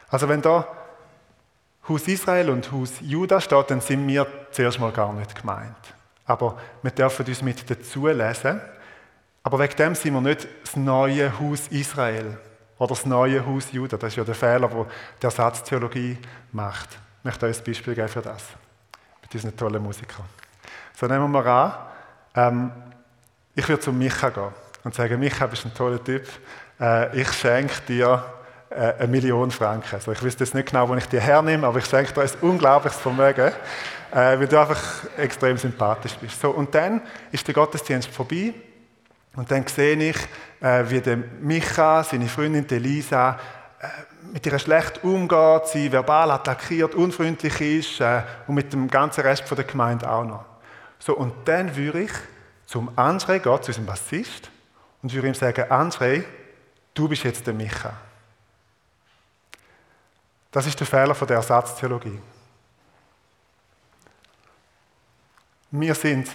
Also 0.09 0.29
wenn 0.29 0.41
da 0.41 0.67
Haus 1.87 2.07
Israel 2.07 2.51
und 2.51 2.71
Haus 2.71 2.93
Juda 3.01 3.41
steht, 3.41 3.71
dann 3.71 3.81
sind 3.81 4.07
wir 4.07 4.27
zuerst 4.51 4.79
mal 4.79 4.91
gar 4.91 5.11
nicht 5.13 5.35
gemeint. 5.35 5.75
Aber 6.25 6.57
wir 6.83 6.91
dürfen 6.91 7.25
uns 7.25 7.41
mit 7.41 7.69
dazu 7.69 8.07
lesen 8.07 8.61
aber 9.43 9.59
wegen 9.59 9.75
dem 9.77 9.95
sind 9.95 10.13
wir 10.13 10.21
nicht 10.21 10.47
das 10.63 10.75
neue 10.75 11.39
Haus 11.39 11.67
Israel 11.69 12.37
oder 12.79 12.87
das 12.89 13.05
neue 13.05 13.45
Haus 13.45 13.71
Juda. 13.71 13.97
Das 13.97 14.13
ist 14.13 14.15
ja 14.15 14.23
der 14.23 14.35
Fehler, 14.35 14.67
den 14.67 14.85
die 15.21 15.25
Ersatztheologie 15.25 16.17
macht. 16.53 16.89
Ich 17.19 17.25
möchte 17.25 17.45
euch 17.45 17.59
ein 17.59 17.63
Beispiel 17.65 17.93
geben 17.93 18.07
für 18.07 18.21
das. 18.21 18.43
Mit 19.21 19.33
diesen 19.33 19.55
tollen 19.55 19.83
Musikern. 19.83 20.25
So 20.95 21.05
nehmen 21.05 21.31
wir 21.31 21.45
an, 21.45 21.73
ähm, 22.35 22.71
ich 23.53 23.67
würde 23.67 23.81
zu 23.81 23.91
Micha 23.91 24.29
gehen 24.29 24.53
und 24.85 24.95
sagen, 24.95 25.19
Micha, 25.19 25.45
bist 25.45 25.65
ein 25.65 25.73
toller 25.73 26.01
Typ. 26.01 26.25
Äh, 26.79 27.21
ich 27.21 27.31
schenke 27.33 27.81
dir 27.87 28.23
äh, 28.69 28.93
eine 28.97 29.07
Million 29.07 29.51
Franken. 29.51 29.95
Also 29.95 30.13
ich 30.13 30.23
wüsste 30.23 30.45
jetzt 30.45 30.55
nicht 30.55 30.69
genau, 30.69 30.87
wo 30.87 30.95
ich 30.95 31.05
die 31.07 31.19
hernehme, 31.19 31.67
aber 31.67 31.79
ich 31.79 31.85
schenke 31.85 32.13
dir 32.13 32.21
ein 32.21 32.29
unglaubliches 32.41 32.99
Vermögen, 32.99 33.51
äh, 34.11 34.39
weil 34.39 34.47
du 34.47 34.57
einfach 34.57 34.81
extrem 35.17 35.57
sympathisch 35.57 36.15
bist. 36.15 36.39
So, 36.39 36.51
und 36.51 36.73
dann 36.73 37.01
ist 37.31 37.45
der 37.45 37.53
Gottesdienst 37.53 38.09
vorbei 38.09 38.53
und 39.39 39.49
dann 39.51 39.65
sehe 39.67 39.95
ich, 39.95 40.17
äh, 40.59 40.83
wie 40.89 40.99
der 40.99 41.15
Micha, 41.15 42.03
seine 42.03 42.27
Freundin 42.27 42.69
Elisa, 42.69 43.39
äh, 43.79 43.87
mit 44.33 44.45
ihr 44.45 44.59
schlecht 44.59 45.01
umgeht, 45.01 45.67
sie 45.67 45.89
verbal 45.89 46.31
attackiert, 46.31 46.93
unfreundlich 46.93 47.61
ist 47.61 48.01
äh, 48.01 48.21
und 48.47 48.55
mit 48.55 48.73
dem 48.73 48.89
ganzen 48.89 49.21
Rest 49.21 49.49
der 49.49 49.63
Gemeinde 49.63 50.11
auch 50.11 50.25
noch. 50.25 50.43
So, 50.99 51.15
und 51.15 51.47
dann 51.47 51.73
würde 51.73 52.01
ich 52.01 52.11
zum 52.65 52.89
André 52.97 53.39
gehen, 53.39 53.63
zu 53.63 53.69
unserem 53.69 53.85
Bassist, 53.85 54.51
und 55.01 55.13
würde 55.13 55.29
ihm 55.29 55.33
sagen, 55.33 55.71
André, 55.71 56.25
du 56.93 57.07
bist 57.07 57.23
jetzt 57.23 57.47
der 57.47 57.53
Micha. 57.53 57.93
Das 60.51 60.67
ist 60.67 60.77
der 60.77 60.85
Fehler 60.85 61.15
von 61.15 61.29
der 61.29 61.37
Ersatztheologie. 61.37 62.19
Wir 65.71 65.95
sind 65.95 66.27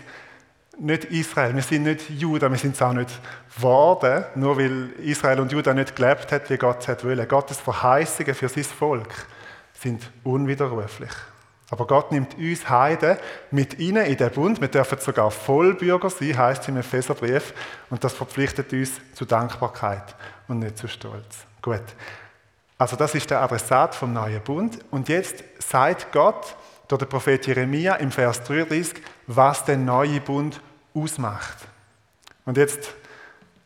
nicht 0.78 1.04
Israel, 1.04 1.54
wir 1.54 1.62
sind 1.62 1.84
nicht 1.84 2.10
Juda, 2.10 2.50
wir 2.50 2.58
sind 2.58 2.74
es 2.74 2.82
auch 2.82 2.92
nicht 2.92 3.10
geworden, 3.56 4.24
nur 4.34 4.58
weil 4.58 4.90
Israel 5.00 5.40
und 5.40 5.52
Juda 5.52 5.74
nicht 5.74 5.96
gelebt 5.96 6.32
hat, 6.32 6.50
wie 6.50 6.56
Gott 6.56 6.86
hat 6.88 7.04
wollen. 7.04 7.26
Gottes 7.28 7.58
Verheißungen 7.58 8.34
für 8.34 8.48
sein 8.48 8.64
Volk 8.64 9.26
sind 9.74 10.10
unwiderruflich. 10.22 11.12
Aber 11.70 11.86
Gott 11.86 12.12
nimmt 12.12 12.36
uns 12.36 12.68
Heiden 12.68 13.16
mit 13.50 13.78
ihnen 13.78 14.04
in 14.06 14.16
den 14.16 14.30
Bund. 14.30 14.60
Wir 14.60 14.68
dürfen 14.68 14.98
sogar 14.98 15.30
Vollbürger 15.30 16.10
sein, 16.10 16.36
heißt 16.36 16.62
es 16.62 16.68
im 16.68 16.76
Epheserbrief. 16.76 17.54
Und 17.90 18.04
das 18.04 18.12
verpflichtet 18.12 18.72
uns 18.72 18.92
zu 19.14 19.24
Dankbarkeit 19.24 20.14
und 20.46 20.60
nicht 20.60 20.78
zu 20.78 20.88
Stolz. 20.88 21.46
Gut. 21.62 21.82
Also 22.76 22.96
das 22.96 23.14
ist 23.14 23.30
der 23.30 23.40
Adressat 23.40 23.94
vom 23.94 24.12
neuen 24.12 24.42
Bund. 24.42 24.78
Und 24.90 25.08
jetzt 25.08 25.42
sagt 25.58 26.12
Gott 26.12 26.54
durch 26.94 27.08
den 27.08 27.08
Prophet 27.08 27.46
Jeremia 27.46 27.96
im 27.96 28.12
Vers 28.12 28.44
33, 28.44 29.02
was 29.26 29.64
der 29.64 29.76
neue 29.76 30.20
Bund 30.20 30.60
ausmacht. 30.94 31.58
Und 32.44 32.56
jetzt, 32.56 32.94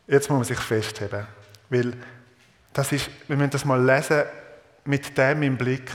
jetzt 0.07 0.29
muss 0.29 0.37
man 0.37 0.45
sich 0.45 0.57
festheben, 0.57 1.27
weil 1.69 1.93
das 2.73 2.91
ist, 2.91 3.09
wir 3.27 3.37
müssen 3.37 3.51
das 3.51 3.65
mal 3.65 3.83
lesen 3.83 4.23
mit 4.85 5.15
dem 5.15 5.43
im 5.43 5.57
Blick, 5.57 5.91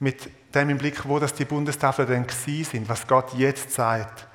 mit 0.00 0.28
dem 0.54 0.70
im 0.70 0.78
Blick, 0.78 1.08
wo 1.08 1.18
das 1.18 1.32
die 1.32 1.46
Bundestafeln 1.46 2.08
denn 2.08 2.26
sind, 2.28 2.88
was 2.88 3.06
Gott 3.06 3.32
jetzt 3.34 3.70
sagt. 3.70 4.26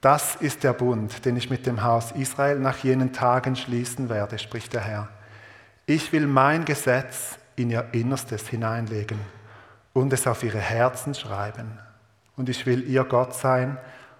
Das 0.00 0.36
ist 0.36 0.64
der 0.64 0.72
Bund, 0.72 1.24
den 1.24 1.36
ich 1.36 1.50
mit 1.50 1.66
dem 1.66 1.82
Haus 1.82 2.12
Israel 2.12 2.58
nach 2.58 2.78
jenen 2.78 3.12
Tagen 3.12 3.56
schließen 3.56 4.08
werde, 4.08 4.38
spricht 4.38 4.72
der 4.72 4.82
Herr. 4.82 5.08
Ich 5.86 6.12
will 6.12 6.26
mein 6.26 6.64
Gesetz 6.64 7.38
in 7.56 7.70
ihr 7.70 7.86
Innerstes 7.92 8.48
hineinlegen 8.48 9.18
und 9.94 10.12
es 10.12 10.26
auf 10.26 10.42
ihre 10.42 10.58
Herzen 10.58 11.14
schreiben. 11.14 11.78
Und 12.36 12.50
ich 12.50 12.66
will 12.66 12.86
ihr 12.86 13.04
Gott 13.04 13.34
sein 13.34 13.78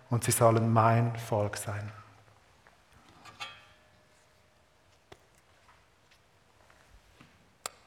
und 0.09 0.25
sie 0.25 0.31
sollen 0.31 0.73
mein 0.73 1.14
Volk 1.16 1.59
sein. 1.59 1.93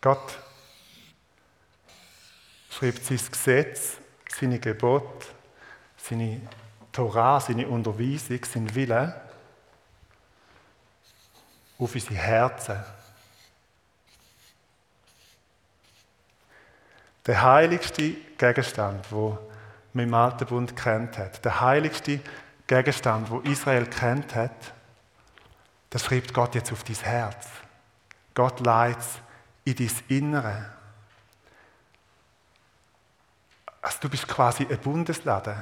Gott 0.02 0.38
schreibt 2.70 3.04
sein 3.04 3.20
Gesetz, 3.32 3.98
seine 4.30 4.60
Gebote, 4.60 5.28
seine 5.98 6.42
Torah, 6.92 7.40
seine 7.40 7.68
Unterweisung, 7.68 8.44
sein 8.46 8.76
Wille 8.76 9.20
auf 11.80 11.94
unsere 11.94 12.16
Herzen. 12.16 12.97
Der 17.28 17.42
heiligste 17.42 18.12
Gegenstand, 18.38 19.12
wo 19.12 19.38
man 19.94 20.06
im 20.06 20.14
Alten 20.14 20.46
Bund 20.46 20.76
kennt 20.76 21.18
hat, 21.18 21.44
der 21.44 21.60
heiligste 21.60 22.22
Gegenstand, 22.66 23.30
wo 23.30 23.40
Israel 23.40 23.86
kennt 23.86 24.34
hat, 24.34 24.74
das 25.90 26.06
schreibt 26.06 26.34
Gott 26.34 26.56
jetzt 26.56 26.72
auf 26.72 26.84
dein 26.84 26.96
Herz. 26.96 27.48
Gott 28.34 28.60
leitet 28.62 29.02
es 29.02 29.20
in 29.66 29.76
dein 29.76 30.18
Innere. 30.18 30.66
Also 33.82 33.98
du 34.02 34.10
bist 34.10 34.28
quasi 34.28 34.66
ein 34.70 34.78
Bundesladen. 34.80 35.56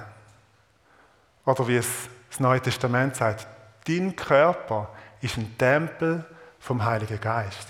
Oder 1.46 1.68
wie 1.68 1.78
es 1.78 2.10
das 2.30 2.40
Neue 2.40 2.62
Testament 2.62 3.16
sagt, 3.16 3.48
dein 3.88 4.16
Körper 4.16 4.90
ist 5.22 5.38
ein 5.38 5.58
Tempel 5.58 6.26
vom 6.60 6.84
Heiligen 6.84 7.22
Geist. 7.22 7.70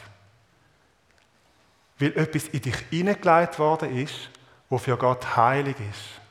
Weil 2.00 2.18
etwas 2.18 2.48
in 2.50 2.62
dich 2.62 2.76
hineingelegt 2.90 3.60
worden 3.60 3.96
ist, 3.98 4.30
wo 4.70 4.78
für 4.78 4.98
Gott 4.98 5.36
heilig 5.36 5.76
ist. 5.92 6.22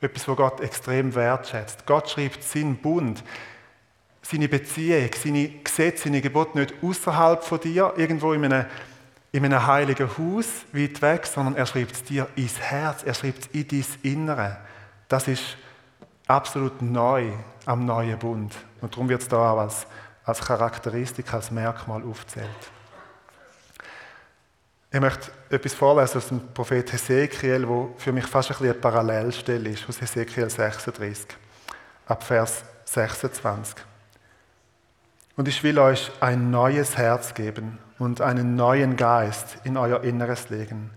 Etwas, 0.00 0.28
wo 0.28 0.34
Gott 0.34 0.60
extrem 0.60 1.14
wertschätzt. 1.14 1.86
Gott 1.86 2.10
schreibt 2.10 2.42
seinen 2.42 2.76
Bund, 2.76 3.22
seine 4.22 4.48
Beziehung, 4.48 5.10
seine 5.22 5.48
Gesetze, 5.48 6.04
seine 6.04 6.20
Gebote 6.20 6.58
nicht 6.58 6.74
außerhalb 6.82 7.42
von 7.42 7.60
dir, 7.60 7.94
irgendwo 7.96 8.32
in 8.32 8.44
einem 8.44 8.66
in 9.32 9.44
einem 9.44 9.64
heiligen 9.66 10.08
Haus 10.08 10.46
weit 10.72 11.00
weg, 11.02 11.26
sondern 11.26 11.56
er 11.56 11.66
schreibt 11.66 11.92
es 11.92 12.02
dir 12.02 12.26
ins 12.34 12.58
Herz, 12.58 13.04
er 13.04 13.14
schreibt 13.14 13.38
es 13.40 13.46
in 13.52 13.68
dein 13.68 13.84
Innere. 14.02 14.56
Das 15.08 15.28
ist 15.28 15.56
absolut 16.26 16.82
neu 16.82 17.30
am 17.66 17.84
neuen 17.84 18.18
Bund. 18.18 18.54
Und 18.80 18.92
darum 18.92 19.08
wird 19.08 19.22
es 19.22 19.28
da 19.28 19.52
auch 19.52 19.58
als, 19.58 19.86
als 20.24 20.40
Charakteristik, 20.40 21.32
als 21.32 21.50
Merkmal 21.50 22.02
aufzählt. 22.02 22.48
Ich 24.92 24.98
möchte 24.98 25.30
etwas 25.50 25.74
vorlesen 25.74 26.18
aus 26.18 26.28
dem 26.28 26.40
Prophet 26.52 26.92
Hesekiel, 26.92 27.68
wo 27.68 27.94
für 27.96 28.10
mich 28.10 28.26
fast 28.26 28.50
ein 28.50 28.54
bisschen 28.54 28.72
eine 28.72 28.80
Parallelstelle 28.80 29.70
ist, 29.70 29.88
aus 29.88 30.00
Hesekiel 30.00 30.50
36, 30.50 31.28
ab 32.06 32.24
Vers 32.24 32.64
26. 32.86 33.76
Und 35.36 35.46
ich 35.46 35.62
will 35.62 35.78
euch 35.78 36.10
ein 36.18 36.50
neues 36.50 36.96
Herz 36.96 37.34
geben 37.34 37.78
und 38.00 38.20
einen 38.20 38.56
neuen 38.56 38.96
Geist 38.96 39.58
in 39.62 39.76
euer 39.76 40.02
Inneres 40.02 40.50
legen. 40.50 40.90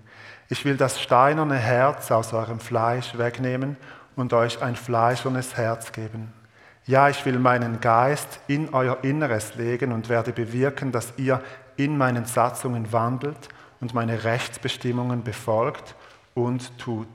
Ich 0.50 0.66
will 0.66 0.76
das 0.76 1.00
steinerne 1.00 1.58
Herz 1.58 2.10
aus 2.10 2.34
eurem 2.34 2.60
Fleisch 2.60 3.16
wegnehmen 3.16 3.78
und 4.16 4.34
euch 4.34 4.60
ein 4.64 4.76
fleischernes 4.76 5.56
Herz 5.56 5.92
geben. 5.92 6.34
Ja, 6.88 7.10
ich 7.10 7.24
will 7.28 7.38
meinen 7.38 7.80
Geist 7.80 8.40
in 8.48 8.74
euer 8.74 9.04
Inneres 9.04 9.54
legen 9.54 9.92
und 9.92 10.10
werde 10.10 10.32
bewirken, 10.32 10.92
dass 10.92 11.14
ihr 11.18 11.44
in 11.78 11.96
meinen 11.96 12.26
Satzungen 12.26 12.92
wandelt 12.92 13.50
und 13.84 13.94
meine 13.94 14.24
Rechtsbestimmungen 14.24 15.26
befolgt 15.26 15.94
und 16.36 16.78
tut. 16.78 17.10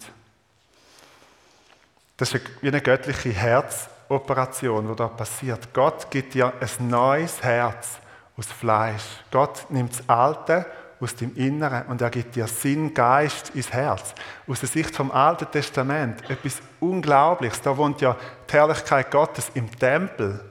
Das 2.18 2.34
ist 2.34 2.44
wie 2.60 2.68
eine 2.68 2.82
göttliche 2.82 3.30
Herz 3.30 3.88
Operation, 4.10 4.87
die 4.87 4.94
da 4.94 5.08
passiert. 5.08 5.72
Gott 5.72 6.10
gibt 6.10 6.34
dir 6.34 6.52
ein 6.60 6.88
neues 6.88 7.42
Herz 7.42 7.98
aus 8.37 8.48
Fleisch. 8.48 9.02
Gott 9.30 9.64
nimmt 9.70 9.98
das 9.98 10.06
Alte 10.10 10.66
aus 11.00 11.14
dem 11.14 11.34
Inneren 11.37 11.87
und 11.87 12.02
er 12.02 12.10
gibt 12.10 12.37
dir 12.37 12.46
Sinn, 12.46 12.92
Geist 12.92 13.50
ins 13.54 13.72
Herz. 13.72 14.14
Aus 14.46 14.60
der 14.60 14.68
Sicht 14.68 14.94
vom 14.94 15.10
Alten 15.10 15.50
Testament 15.50 16.28
etwas 16.28 16.60
Unglaubliches. 16.80 17.62
Da 17.62 17.75
wohnt 17.78 18.02
ja 18.02 18.14
die 18.46 18.52
Herrlichkeit 18.52 19.10
Gottes 19.10 19.50
im 19.54 19.70
Tempel. 19.78 20.44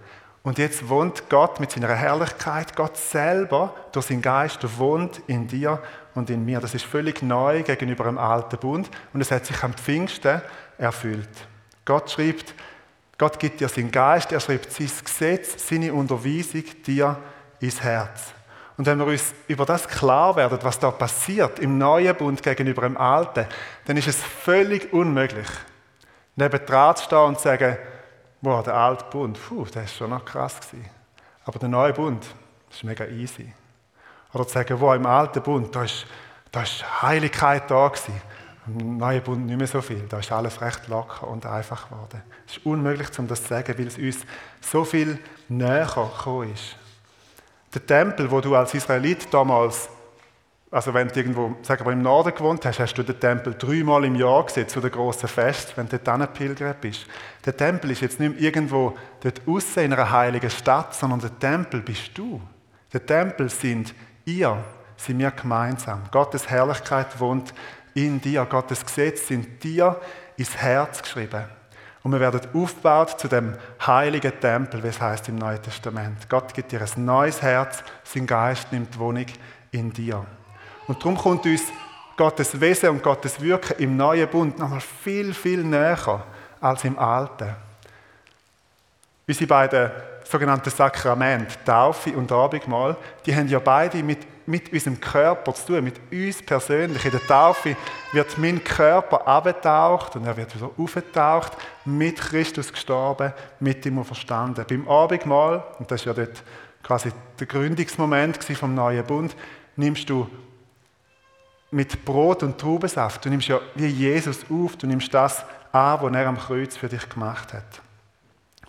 Und 0.48 0.58
jetzt 0.60 0.88
wohnt 0.88 1.30
Gott 1.30 1.60
mit 1.60 1.72
seiner 1.72 1.94
Herrlichkeit, 1.94 2.74
Gott 2.74 2.96
selber 2.96 3.76
durch 3.92 4.06
seinen 4.06 4.22
Geist 4.22 4.80
wohnt 4.80 5.22
in 5.28 5.46
dir 5.46 5.82
und 6.18 6.30
in 6.30 6.44
mir. 6.46 6.60
Das 6.60 6.74
ist 6.74 6.86
völlig 6.86 7.22
neu 7.22 7.64
gegenüber 7.64 8.06
dem 8.06 8.18
alten 8.18 8.58
Bund 8.58 8.90
und 9.14 9.22
es 9.22 9.32
hat 9.32 9.46
sich 9.46 9.64
am 9.64 9.74
Pfingsten 9.74 10.42
erfüllt. 10.78 11.30
Gott 11.86 12.12
schreibt 12.12 12.54
Gott 13.18 13.40
gibt 13.40 13.60
dir 13.60 13.68
seinen 13.68 13.92
Geist, 13.92 14.32
er 14.32 14.40
schreibt 14.40 14.72
sein 14.72 14.92
Gesetz, 15.04 15.68
seine 15.68 15.92
Unterweisung 15.92 16.64
dir 16.86 17.18
ins 17.60 17.82
Herz. 17.82 18.34
Und 18.78 18.86
wenn 18.86 19.00
wir 19.00 19.08
uns 19.08 19.34
über 19.48 19.66
das 19.66 19.88
klar 19.88 20.36
werden, 20.36 20.60
was 20.62 20.78
da 20.78 20.92
passiert 20.92 21.58
im 21.58 21.80
neuen 21.80 22.16
Bund 22.16 22.44
gegenüber 22.44 22.84
dem 22.84 22.96
alten, 22.96 23.48
dann 23.86 23.98
ist 23.98 24.08
es 24.08 24.18
völlig 24.18 24.94
unmöglich, 24.94 25.48
neben 26.36 26.64
dran 26.64 26.96
zu 26.96 27.06
stehen 27.06 27.18
und 27.18 27.38
zu 27.38 27.44
sagen, 27.46 27.78
boah, 28.40 28.62
der 28.62 28.76
alte 28.76 29.06
Bund, 29.06 29.40
puh, 29.48 29.66
der 29.66 29.86
ist 29.86 29.96
schon 29.96 30.12
noch 30.12 30.24
krass 30.24 30.60
gewesen. 30.60 30.88
Aber 31.46 31.58
der 31.58 31.70
neue 31.70 31.94
Bund, 31.94 32.24
ist 32.70 32.84
mega 32.84 33.06
easy. 33.06 33.52
Oder 34.34 34.48
zu 34.48 34.54
sagen, 34.54 34.80
wow, 34.80 34.96
im 34.96 35.06
alten 35.06 35.42
Bund, 35.42 35.76
da 35.76 35.84
ist, 35.84 36.06
da 36.52 36.64
ist 36.64 37.02
Heiligkeit 37.02 37.70
da 37.70 37.88
gewesen. 37.88 38.22
Im 38.68 38.98
neuen 38.98 39.24
Bund 39.24 39.46
nicht 39.46 39.58
mehr 39.58 39.68
so 39.68 39.82
viel. 39.82 40.06
Da 40.10 40.20
ist 40.20 40.32
alles 40.32 40.60
recht 40.62 40.88
locker 40.90 41.28
und 41.28 41.46
einfach 41.46 41.90
geworden. 41.90 42.22
Es 42.46 42.58
ist 42.58 42.66
unmöglich, 42.66 43.10
das 43.10 43.42
zu 43.42 43.48
sagen, 43.48 43.78
weil 43.78 43.88
es 43.88 43.98
uns 43.98 44.26
so 44.60 44.84
viel 44.84 45.20
näher 45.48 45.86
gekommen 45.86 46.54
ist. 46.54 46.76
Der 47.74 47.86
Tempel, 47.86 48.30
wo 48.30 48.42
du 48.42 48.56
als 48.56 48.74
Israelit 48.74 49.34
damals, 49.34 49.90
also 50.70 50.94
wenn 50.94 51.08
du 51.08 51.16
irgendwo, 51.16 51.56
sagen 51.62 51.86
wir 51.86 51.94
im 51.94 52.02
Norden 52.02 52.34
gewohnt 52.36 52.66
hast, 52.66 52.80
hast 52.80 52.94
du 52.96 53.04
den 53.04 53.20
Tempel 53.20 53.54
dreimal 53.54 54.04
im 54.04 54.16
Jahr 54.16 54.46
gesehen 54.46 54.68
zu 54.68 54.82
den 54.82 54.92
grossen 54.92 55.30
Fest, 55.30 55.78
wenn 55.78 55.88
du 55.88 55.98
dort 55.98 56.34
pilgert 56.34 56.82
bist. 56.82 57.06
Der 57.46 57.56
Tempel 57.56 57.92
ist 57.92 58.02
jetzt 58.02 58.20
nicht 58.20 58.34
mehr 58.34 58.42
irgendwo 58.42 58.98
dort 59.22 59.42
außen 59.48 59.84
in 59.84 59.94
einer 59.94 60.12
heiligen 60.12 60.50
Stadt, 60.50 60.94
sondern 60.94 61.22
der 61.22 61.40
Tempel 61.40 61.82
bist 61.82 62.18
du. 62.18 62.42
Der 62.92 63.06
Tempel 63.06 63.50
sind 63.50 63.94
ihr, 64.28 64.64
sind 64.98 65.20
wir 65.20 65.32
gemeinsam. 65.32 66.04
Gottes 66.12 66.50
Herrlichkeit 66.50 67.20
wohnt 67.20 67.54
in 67.94 68.22
dir. 68.22 68.46
Gottes 68.46 68.86
Gesetz 68.86 69.28
sind 69.28 69.64
dir 69.64 70.00
ins 70.36 70.56
Herz 70.58 71.02
geschrieben. 71.02 71.46
Und 72.04 72.12
wir 72.12 72.20
werden 72.20 72.42
aufgebaut 72.54 73.20
zu 73.20 73.28
dem 73.28 73.56
heiligen 73.86 74.40
Tempel, 74.40 74.84
wie 74.84 74.88
es 74.88 75.02
heißt 75.02 75.30
im 75.30 75.38
Neuen 75.38 75.62
Testament. 75.62 76.30
Gott 76.30 76.54
gibt 76.54 76.72
dir 76.72 76.82
ein 76.82 77.06
neues 77.06 77.42
Herz, 77.42 77.84
sein 78.04 78.28
Geist 78.28 78.72
nimmt 78.72 78.98
Wohnung 78.98 79.26
in 79.72 79.92
dir. 79.92 80.26
Und 80.88 81.00
darum 81.00 81.18
kommt 81.18 81.46
uns 81.46 81.64
Gottes 82.16 82.60
Wesen 82.60 82.90
und 82.90 83.04
Gottes 83.04 83.42
Wirken 83.42 83.78
im 83.80 83.98
neuen 83.98 84.28
Bund 84.30 84.58
nochmal 84.58 84.82
viel, 84.82 85.34
viel 85.34 85.64
näher 85.64 86.24
als 86.62 86.84
im 86.84 86.98
Alten. 86.98 87.56
Unsere 89.28 89.48
beiden 89.48 89.92
sogenannten 90.30 90.70
Sakramente, 90.70 91.56
Taufe 91.66 92.12
und 92.18 92.32
Abendmahl, 92.32 92.98
die 93.26 93.36
haben 93.36 93.48
ja 93.48 93.60
beide 93.60 94.04
mit 94.04 94.20
mit 94.48 94.72
unserem 94.72 95.00
Körper 95.00 95.54
zu 95.54 95.68
tun, 95.68 95.84
mit 95.84 96.00
uns 96.12 96.42
persönlich. 96.42 97.04
In 97.04 97.12
der 97.12 97.28
Taufe 97.28 97.76
wird 98.14 98.38
mein 98.38 98.64
Körper 98.64 99.28
abgetaucht 99.28 100.16
und 100.16 100.26
er 100.26 100.38
wird 100.38 100.56
wieder 100.56 100.72
aufgetaucht, 100.78 101.52
mit 101.84 102.18
Christus 102.18 102.72
gestorben, 102.72 103.34
mit 103.60 103.86
ihm 103.86 104.04
verstanden. 104.04 104.66
Beim 104.68 104.88
Abendmahl, 104.88 105.64
und 105.80 105.92
das 105.92 106.02
ist 106.02 106.06
ja 106.06 106.14
dort 106.14 106.44
quasi 106.82 107.12
der 107.38 107.46
Gründungsmoment 107.46 108.42
vom 108.42 108.74
neuen 108.74 109.06
Bund, 109.06 109.36
nimmst 109.76 110.10
du 110.10 110.30
mit 111.70 112.06
Brot 112.06 112.44
und 112.44 112.58
Traubensaft, 112.58 113.26
du 113.26 113.30
nimmst 113.30 113.50
ja 113.50 113.60
wie 113.76 113.88
Jesus 113.88 114.46
auf, 114.50 114.78
du 114.78 114.88
nimmst 114.88 115.14
das 115.14 115.44
an, 115.74 116.00
was 116.02 116.14
er 116.14 116.26
am 116.26 116.38
Kreuz 116.38 116.78
für 116.78 116.88
dich 116.88 117.08
gemacht 117.10 117.52
hat. 117.52 117.82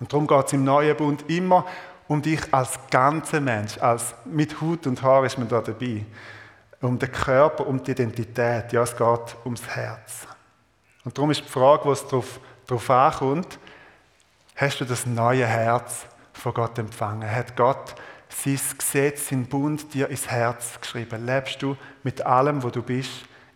Und 0.00 0.12
darum 0.12 0.26
geht 0.26 0.46
es 0.46 0.52
im 0.52 0.64
neuen 0.64 0.96
Bund 0.96 1.28
immer 1.28 1.66
um 2.08 2.22
dich 2.22 2.40
als 2.52 2.78
ganzer 2.90 3.40
Mensch, 3.40 3.78
als 3.78 4.14
mit 4.24 4.60
Hut 4.60 4.86
und 4.86 5.02
Haar 5.02 5.24
ist 5.24 5.38
man 5.38 5.48
da 5.48 5.60
dabei. 5.60 6.04
Um 6.80 6.98
den 6.98 7.12
Körper, 7.12 7.66
um 7.66 7.82
die 7.82 7.90
Identität. 7.90 8.72
Ja, 8.72 8.82
es 8.82 8.96
geht 8.96 9.36
ums 9.44 9.66
Herz. 9.68 10.26
Und 11.04 11.16
darum 11.16 11.30
ist 11.30 11.44
die 11.44 11.48
Frage, 11.48 11.84
wo 11.84 11.92
es 11.92 12.06
darauf, 12.06 12.40
darauf 12.66 12.90
ankommt, 12.90 13.58
hast 14.56 14.80
du 14.80 14.84
das 14.84 15.06
neue 15.06 15.46
Herz 15.46 16.06
von 16.32 16.54
Gott 16.54 16.78
empfangen? 16.78 17.30
Hat 17.30 17.56
Gott 17.56 17.94
sein 18.28 18.60
Gesetz, 18.78 19.28
sein 19.28 19.46
Bund 19.46 19.92
dir 19.92 20.08
ins 20.08 20.28
Herz 20.28 20.80
geschrieben? 20.80 21.26
Lebst 21.26 21.60
du 21.62 21.76
mit 22.04 22.24
allem, 22.24 22.62
wo 22.62 22.70
du 22.70 22.82
bist, 22.82 23.10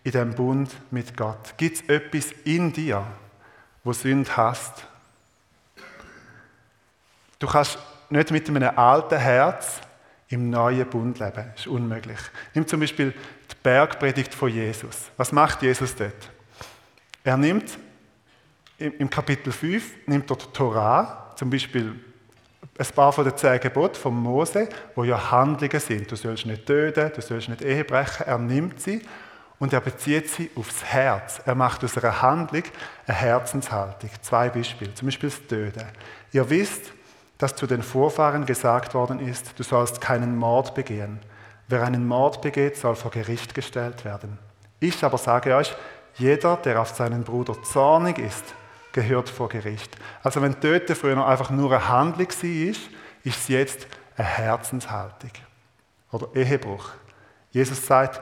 in 0.05 0.13
dem 0.13 0.35
Bund 0.35 0.71
mit 0.91 1.17
Gott? 1.17 1.57
Gibt 1.57 1.77
es 1.77 1.89
etwas 1.89 2.33
in 2.45 2.73
dir, 2.73 3.07
wo 3.85 3.93
Sünde 3.93 4.37
hast? 4.37 4.87
Du 7.43 7.49
kannst 7.49 7.77
nicht 8.09 8.31
mit 8.31 8.49
einem 8.49 8.79
alten 8.79 9.19
Herz 9.19 9.81
im 10.29 10.49
neuen 10.49 10.89
Bund 10.89 11.19
leben. 11.19 11.45
Das 11.51 11.63
ist 11.63 11.67
unmöglich. 11.67 12.21
Nimm 12.55 12.69
zum 12.69 12.79
Beispiel 12.79 13.11
die 13.11 13.57
Bergpredigt 13.61 14.33
von 14.33 14.49
Jesus. 14.49 15.11
Was 15.17 15.33
macht 15.33 15.61
Jesus 15.61 15.93
dort? 15.97 16.31
Er 17.25 17.37
nimmt 17.37 17.77
im 18.79 19.11
Kapitel 19.11 19.53
5 19.53 20.07
nimmt 20.07 20.31
er 20.31 20.37
die 20.37 20.47
Torah, 20.53 21.35
zum 21.35 21.51
Beispiel 21.51 21.97
ein 22.79 22.87
paar 22.95 23.13
von 23.13 23.25
den 23.25 23.37
zehn 23.37 23.59
Geboten 23.59 23.97
von 23.97 24.15
Mose, 24.15 24.69
wo 24.95 25.03
ja 25.03 25.33
Handlungen 25.33 25.81
sind. 25.81 26.13
Du 26.13 26.15
sollst 26.15 26.47
nicht 26.47 26.65
töten, 26.65 27.11
du 27.13 27.21
sollst 27.21 27.49
nicht 27.49 27.63
Ehe 27.63 27.83
brechen. 27.83 28.25
Er 28.25 28.39
nimmt 28.39 28.81
sie 28.81 29.03
und 29.59 29.73
er 29.73 29.81
bezieht 29.81 30.31
sie 30.31 30.49
aufs 30.55 30.85
Herz. 30.85 31.41
Er 31.45 31.57
macht 31.57 31.83
aus 31.83 31.99
einer 31.99 32.23
Handlung 32.23 32.63
eine 33.09 33.17
Herzenshaltung. 33.17 34.11
Zwei 34.21 34.49
Beispiele. 34.49 34.95
Zum 34.95 35.07
Beispiel 35.07 35.29
das 35.29 35.45
Töten. 35.49 35.87
Ihr 36.31 36.49
wisst, 36.49 36.93
dass 37.39 37.57
zu 37.57 37.67
den 37.67 37.83
Vorfahren 37.83 38.47
gesagt 38.47 38.95
worden 38.95 39.19
ist, 39.19 39.59
du 39.59 39.63
sollst 39.63 40.01
keinen 40.01 40.37
Mord 40.37 40.75
begehen. 40.75 41.21
Wer 41.69 41.83
einen 41.83 42.07
Mord 42.07 42.43
begeht, 42.43 42.77
soll 42.77 42.95
vor 42.95 43.11
Gericht 43.11 43.55
gestellt 43.55 44.05
werden. 44.05 44.39
Ich 44.81 45.05
aber 45.05 45.19
sage 45.19 45.55
euch, 45.55 45.75
jeder, 46.17 46.57
der 46.57 46.81
auf 46.81 46.91
seinen 46.91 47.25
Bruder 47.25 47.61
zornig 47.63 48.19
ist, 48.19 48.45
gehört 48.93 49.29
vor 49.29 49.49
Gericht. 49.49 49.97
Also 50.23 50.43
wenn 50.43 50.61
Töten 50.61 50.95
früher 50.95 51.17
noch 51.17 51.27
einfach 51.27 51.51
nur 51.51 51.73
eine 51.73 51.89
Handlung 51.89 52.29
war, 52.29 52.51
ist 52.51 52.91
es 53.25 53.49
jetzt 53.49 53.87
eine 54.17 54.27
Herzenshaltung. 54.27 55.31
Oder 56.11 56.29
Ehebruch. 56.35 56.91
Jesus 57.51 57.87
sagt, 57.87 58.21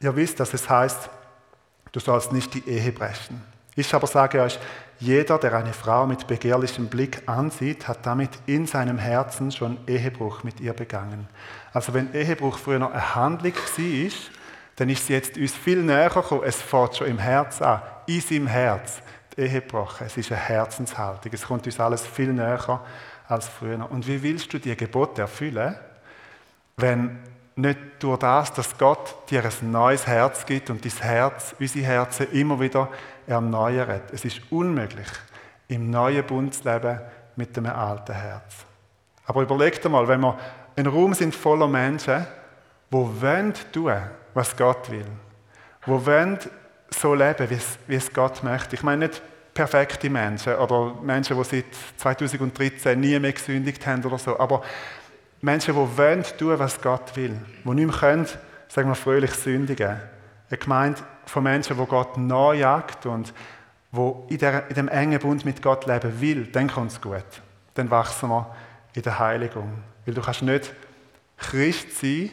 ihr 0.00 0.14
wisst, 0.14 0.38
dass 0.40 0.52
es 0.54 0.68
heißt, 0.68 1.08
du 1.92 2.00
sollst 2.00 2.32
nicht 2.32 2.52
die 2.54 2.68
Ehe 2.68 2.92
brechen. 2.92 3.42
Ich 3.74 3.94
aber 3.94 4.06
sage 4.06 4.42
euch, 4.42 4.58
jeder, 5.00 5.38
der 5.38 5.54
eine 5.54 5.72
Frau 5.72 6.06
mit 6.06 6.26
begehrlichem 6.26 6.88
Blick 6.88 7.22
ansieht, 7.26 7.86
hat 7.86 8.04
damit 8.04 8.30
in 8.46 8.66
seinem 8.66 8.98
Herzen 8.98 9.52
schon 9.52 9.78
Ehebruch 9.86 10.42
mit 10.42 10.60
ihr 10.60 10.72
begangen. 10.72 11.28
Also 11.72 11.94
wenn 11.94 12.12
Ehebruch 12.14 12.58
früher 12.58 12.80
noch 12.80 12.92
eine 12.92 13.14
Handlung 13.14 13.54
war, 13.54 14.10
dann 14.76 14.88
ist 14.88 15.06
sie 15.06 15.12
jetzt 15.12 15.36
uns 15.36 15.54
viel 15.54 15.82
näher 15.82 16.10
gekommen. 16.10 16.42
Es 16.44 16.60
fährt 16.60 16.96
schon 16.96 17.06
im 17.06 17.18
Herz 17.18 17.62
an, 17.62 17.80
in 18.06 18.20
seinem 18.20 18.46
Herz. 18.48 19.00
Die 19.36 19.42
Ehe 19.42 19.60
gebrochen. 19.60 20.06
Es 20.06 20.16
ist 20.16 20.32
eine 20.32 20.40
Herzenshaltung. 20.40 21.32
Es 21.32 21.44
kommt 21.44 21.66
uns 21.66 21.78
alles 21.78 22.04
viel 22.04 22.32
näher 22.32 22.80
als 23.28 23.48
früher. 23.48 23.88
Und 23.90 24.06
wie 24.08 24.22
willst 24.22 24.52
du 24.52 24.58
die 24.58 24.76
Gebote 24.76 25.22
erfüllen, 25.22 25.76
wenn 26.76 27.18
nicht 27.54 27.78
durch 27.98 28.18
das, 28.20 28.52
dass 28.52 28.78
Gott 28.78 29.16
dir 29.30 29.44
ein 29.44 29.70
neues 29.70 30.06
Herz 30.06 30.46
gibt 30.46 30.70
und 30.70 30.84
dein 30.84 30.92
Herz, 30.92 31.56
unsere 31.58 31.84
Herzen 31.84 32.30
immer 32.32 32.60
wieder 32.60 32.88
erneuert. 33.28 34.12
Es 34.12 34.24
ist 34.24 34.40
unmöglich, 34.50 35.06
im 35.68 35.90
neuen 35.90 36.24
Bund 36.24 36.54
zu 36.54 36.68
leben 36.68 37.00
mit 37.36 37.56
einem 37.56 37.72
alten 37.72 38.14
Herz. 38.14 38.64
Aber 39.26 39.42
überleg 39.42 39.80
dir 39.80 39.88
mal, 39.88 40.08
wenn 40.08 40.20
wir 40.20 40.38
ein 40.76 40.86
Raum 40.86 41.12
sind 41.14 41.34
voller 41.34 41.68
Menschen, 41.68 42.26
die 42.90 42.96
wollen 42.96 43.52
tun, 43.72 43.94
was 44.34 44.56
Gott 44.56 44.90
will, 44.90 45.06
die 45.86 45.90
wollen 45.90 46.38
so 46.90 47.14
leben, 47.14 47.50
wie 47.50 47.54
es, 47.54 47.78
wie 47.86 47.96
es 47.96 48.12
Gott 48.12 48.42
möchte. 48.42 48.74
Ich 48.74 48.82
meine 48.82 49.08
nicht 49.08 49.22
perfekte 49.52 50.08
Menschen 50.08 50.54
oder 50.54 50.94
Menschen, 51.02 51.36
die 51.36 51.44
seit 51.44 51.64
2013 51.98 52.98
nie 52.98 53.18
mehr 53.18 53.32
gesündigt 53.32 53.86
haben 53.86 54.04
oder 54.04 54.18
so, 54.18 54.38
aber 54.38 54.62
Menschen, 55.40 55.74
die 55.74 55.98
wollen 55.98 56.24
tun, 56.38 56.58
was 56.58 56.80
Gott 56.80 57.14
will, 57.16 57.36
die 57.64 57.70
nicht 57.70 57.86
mehr 57.86 57.96
können, 57.96 58.26
sagen 58.68 58.88
wir 58.88 58.94
fröhlich 58.94 59.32
sündigen. 59.32 60.00
Eine 60.50 60.58
Gemeinde 60.58 61.00
von 61.26 61.42
Menschen, 61.42 61.76
die 61.76 61.86
Gott 61.86 62.16
nachjagt 62.16 63.06
und 63.06 63.34
wo 63.90 64.26
in, 64.28 64.38
der, 64.38 64.68
in 64.68 64.74
dem 64.74 64.88
engen 64.88 65.18
Bund 65.18 65.44
mit 65.44 65.62
Gott 65.62 65.86
leben 65.86 66.20
will, 66.20 66.46
dann 66.46 66.68
kommt 66.68 66.92
es 66.92 67.00
gut. 67.00 67.24
Dann 67.74 67.90
wachsen 67.90 68.28
wir 68.28 68.54
in 68.94 69.02
der 69.02 69.18
Heiligung. 69.18 69.82
Weil 70.04 70.14
du 70.14 70.20
kannst 70.20 70.42
nicht 70.42 70.72
Christ 71.36 71.98
sein 72.00 72.30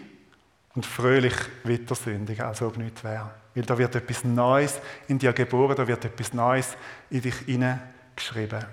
und 0.76 0.86
fröhlich 0.86 1.36
weiter 1.64 1.96
sündigen, 1.96 2.46
als 2.46 2.62
ob 2.62 2.78
nichts 2.78 3.04
wäre. 3.04 3.32
Weil 3.54 3.64
da 3.64 3.78
wird 3.78 3.96
etwas 3.96 4.24
Neues 4.24 4.80
in 5.08 5.18
dir 5.18 5.32
geboren, 5.32 5.76
da 5.76 5.88
wird 5.88 6.04
etwas 6.04 6.34
Neues 6.34 6.76
in 7.10 7.22
dich 7.22 7.36
hineingeschrieben. 7.46 8.66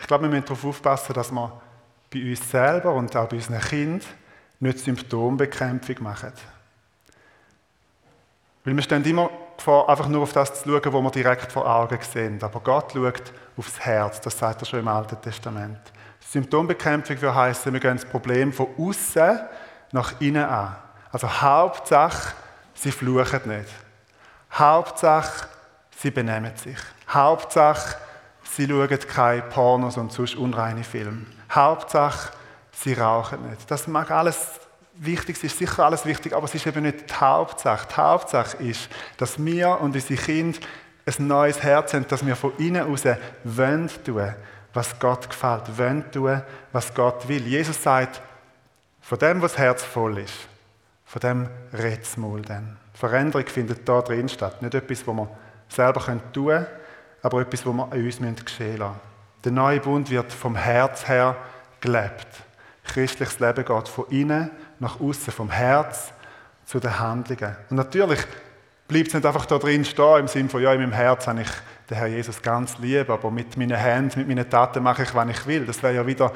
Ich 0.00 0.06
glaube, 0.06 0.24
wir 0.24 0.30
müssen 0.30 0.46
darauf 0.46 0.64
aufpassen, 0.64 1.12
dass 1.12 1.30
wir 1.30 1.60
bei 2.12 2.30
uns 2.30 2.50
selber 2.50 2.94
und 2.94 3.14
auch 3.14 3.28
bei 3.28 3.36
unseren 3.36 3.60
Kindern 3.60 4.08
nicht 4.58 4.78
Symptombekämpfung 4.78 6.02
machen. 6.02 6.32
Weil 8.64 8.76
wir 8.76 8.82
stehen 8.82 9.04
immer 9.04 9.30
vor, 9.56 9.88
einfach 9.88 10.08
nur 10.08 10.22
auf 10.22 10.32
das 10.32 10.62
zu 10.62 10.68
schauen, 10.68 10.92
was 10.92 11.02
wir 11.02 11.10
direkt 11.10 11.52
vor 11.52 11.66
Augen 11.66 11.98
sehen. 12.00 12.42
Aber 12.42 12.60
Gott 12.60 12.92
schaut 12.92 13.32
aufs 13.56 13.80
Herz, 13.80 14.20
das 14.20 14.38
sagt 14.38 14.62
er 14.62 14.66
schon 14.66 14.80
im 14.80 14.88
Alten 14.88 15.20
Testament. 15.20 15.80
Symptombekämpfung 16.20 17.20
würde 17.20 17.34
heißen, 17.34 17.72
wir 17.72 17.80
gehen 17.80 17.96
das 17.96 18.04
Problem 18.04 18.52
von 18.52 18.68
außen 18.78 19.40
nach 19.92 20.20
innen 20.20 20.44
an. 20.44 20.76
Also 21.10 21.28
Hauptsache, 21.28 22.34
sie 22.74 22.92
fluchen 22.92 23.40
nicht. 23.46 23.72
Hauptsache, 24.52 25.48
sie 25.96 26.10
benehmen 26.10 26.54
sich. 26.56 26.78
Hauptsache, 27.08 27.96
sie 28.44 28.68
schauen 28.68 29.08
keine 29.08 29.42
Pornos 29.42 29.96
und 29.96 30.12
sonst 30.12 30.36
unreine 30.36 30.84
Filme. 30.84 31.26
Hauptsache, 31.52 32.32
sie 32.72 32.92
rauchen 32.92 33.48
nicht. 33.50 33.70
Das 33.70 33.88
mag 33.88 34.10
alles 34.10 34.59
wichtig, 35.00 35.36
es 35.36 35.44
ist 35.44 35.58
sicher 35.58 35.84
alles 35.84 36.04
wichtig, 36.04 36.34
aber 36.34 36.44
es 36.44 36.54
ist 36.54 36.66
eben 36.66 36.82
nicht 36.82 37.10
die 37.10 37.14
Hauptsache. 37.14 37.88
Die 37.90 37.96
Hauptsache 37.96 38.56
ist, 38.58 38.88
dass 39.16 39.42
wir 39.42 39.80
und 39.80 39.94
unsere 39.94 40.20
Kinder 40.20 40.58
ein 41.06 41.26
neues 41.26 41.62
Herz 41.62 41.94
haben, 41.94 42.06
dass 42.06 42.24
wir 42.24 42.36
von 42.36 42.52
innen 42.58 42.84
heraus 42.84 43.04
wollen 43.44 43.90
tun, 44.04 44.34
was 44.72 44.98
Gott 44.98 45.28
gefällt, 45.28 45.78
wollen 45.78 46.10
tun, 46.12 46.42
was 46.72 46.94
Gott 46.94 47.26
will. 47.26 47.46
Jesus 47.46 47.82
sagt, 47.82 48.20
von 49.00 49.18
dem, 49.18 49.42
was 49.42 49.52
das 49.52 49.60
Herz 49.60 49.82
voll 49.82 50.18
ist, 50.18 50.34
von 51.04 51.20
dem 51.20 51.48
redet 51.72 52.16
Maul 52.18 52.42
dann. 52.42 52.76
Veränderung 52.92 53.46
findet 53.46 53.88
da 53.88 54.02
drin 54.02 54.28
statt. 54.28 54.60
Nicht 54.62 54.74
etwas, 54.74 55.06
was 55.06 55.16
wir 55.16 55.28
selber 55.68 56.00
tun 56.32 56.46
können, 56.46 56.66
aber 57.22 57.40
etwas, 57.40 57.66
was 57.66 57.72
wir 57.74 57.84
an 57.84 58.04
uns 58.04 58.44
geschehen 58.44 58.76
lassen 58.76 59.00
Der 59.44 59.52
neue 59.52 59.80
Bund 59.80 60.10
wird 60.10 60.32
vom 60.32 60.54
Herz 60.54 61.08
her 61.08 61.36
gelebt. 61.80 62.28
Christliches 62.84 63.40
Leben 63.40 63.64
geht 63.64 63.88
von 63.88 64.06
innen 64.10 64.50
nach 64.80 65.00
außen, 65.00 65.32
vom 65.32 65.50
Herz 65.50 66.12
zu 66.64 66.80
den 66.80 66.98
Handlungen. 66.98 67.56
Und 67.68 67.76
natürlich 67.76 68.20
bleibt 68.88 69.08
es 69.08 69.14
nicht 69.14 69.26
einfach 69.26 69.46
da 69.46 69.58
drin 69.58 69.84
stehen, 69.84 70.20
im 70.20 70.28
Sinne 70.28 70.48
von, 70.48 70.62
ja, 70.62 70.72
in 70.72 70.80
meinem 70.80 70.92
Herz 70.92 71.26
habe 71.26 71.42
ich 71.42 71.50
den 71.88 71.96
Herr 71.96 72.06
Jesus 72.08 72.42
ganz 72.42 72.78
lieb, 72.78 73.08
aber 73.10 73.30
mit 73.30 73.56
meinen 73.56 73.76
Händen, 73.76 74.20
mit 74.20 74.28
meinen 74.28 74.48
Taten 74.48 74.82
mache 74.82 75.04
ich, 75.04 75.14
was 75.14 75.28
ich 75.28 75.46
will. 75.46 75.66
Das 75.66 75.82
wäre 75.82 75.94
ja 75.94 76.06
wieder 76.06 76.32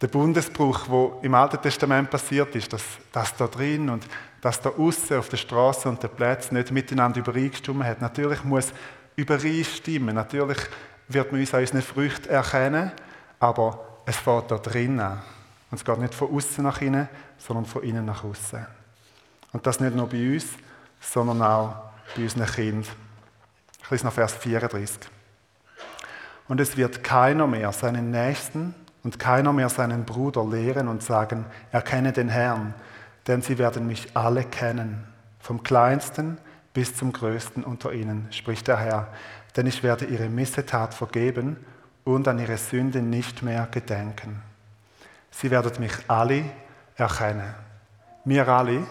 der 0.00 0.08
Bundesbruch, 0.08 0.88
wo 0.88 1.18
im 1.22 1.34
Alten 1.34 1.60
Testament 1.60 2.10
passiert 2.10 2.54
ist, 2.54 2.72
dass 2.72 2.82
das 3.12 3.36
da 3.36 3.46
drin 3.46 3.90
und 3.90 4.06
das 4.40 4.60
da 4.60 4.70
außen 4.70 5.18
auf 5.18 5.28
der 5.28 5.36
Straße 5.36 5.88
und 5.88 6.02
den 6.02 6.10
Plätzen 6.10 6.54
nicht 6.54 6.70
miteinander 6.70 7.18
übereingestimmt 7.18 7.84
hat. 7.84 8.00
Natürlich 8.00 8.42
muss 8.44 8.72
übereinstimmen. 9.16 10.14
Natürlich 10.14 10.58
wird 11.08 11.30
man 11.32 11.40
uns 11.40 11.52
an 11.52 11.60
unseren 11.60 11.82
Früchten 11.82 12.30
erkennen, 12.30 12.92
aber 13.38 14.02
es 14.06 14.16
fährt 14.16 14.50
da 14.50 14.56
drin 14.56 15.00
an. 15.00 15.20
Und 15.70 15.78
es 15.78 15.84
geht 15.84 15.98
nicht 15.98 16.14
von 16.14 16.34
außen 16.34 16.64
nach 16.64 16.80
innen, 16.80 17.08
sondern 17.40 17.64
von 17.64 17.82
innen 17.82 18.04
nach 18.04 18.22
außen. 18.22 18.66
Und 19.52 19.66
das 19.66 19.80
nicht 19.80 19.96
nur 19.96 20.08
bei 20.08 20.34
uns, 20.34 20.46
sondern 21.00 21.42
auch 21.42 21.74
bei 22.14 22.22
unseren 22.22 22.46
Kindern. 22.46 22.86
Ich 23.82 23.90
lese 23.90 24.04
noch 24.04 24.12
Vers 24.12 24.34
34. 24.34 25.10
Und 26.48 26.60
es 26.60 26.76
wird 26.76 27.02
keiner 27.02 27.46
mehr 27.46 27.72
seinen 27.72 28.10
Nächsten 28.10 28.74
und 29.02 29.18
keiner 29.18 29.52
mehr 29.52 29.68
seinen 29.68 30.04
Bruder 30.04 30.44
lehren 30.44 30.88
und 30.88 31.02
sagen, 31.02 31.46
erkenne 31.72 32.12
den 32.12 32.28
Herrn, 32.28 32.74
denn 33.26 33.42
sie 33.42 33.58
werden 33.58 33.86
mich 33.86 34.16
alle 34.16 34.44
kennen, 34.44 35.06
vom 35.38 35.62
kleinsten 35.62 36.38
bis 36.72 36.94
zum 36.94 37.12
größten 37.12 37.64
unter 37.64 37.92
ihnen, 37.92 38.28
spricht 38.30 38.68
der 38.68 38.78
Herr, 38.78 39.08
denn 39.56 39.66
ich 39.66 39.82
werde 39.82 40.04
ihre 40.04 40.28
Missetat 40.28 40.94
vergeben 40.94 41.56
und 42.04 42.28
an 42.28 42.38
ihre 42.38 42.56
Sünde 42.56 43.02
nicht 43.02 43.42
mehr 43.42 43.66
gedenken. 43.70 44.42
Sie 45.30 45.50
werden 45.50 45.72
mich 45.80 45.92
alle 46.08 46.44
erkennen. 47.00 47.54
Wir 48.24 48.46
alle, 48.48 48.86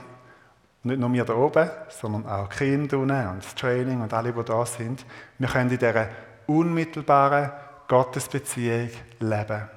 nicht 0.84 1.00
nur 1.00 1.14
wir 1.14 1.26
da 1.26 1.34
oben, 1.34 1.70
sondern 1.90 2.26
auch 2.26 2.50
Kinder 2.50 2.98
und 2.98 3.10
das 3.10 3.56
Training 3.56 4.02
und 4.02 4.14
alle, 4.14 4.34
die 4.34 4.44
da 4.44 4.66
sind, 4.66 5.06
wir 5.38 5.48
können 5.48 5.70
in 5.70 5.78
dieser 5.78 6.08
unmittelbaren 6.48 7.52
Gottesbeziehung 7.88 8.90
leben. 9.20 9.70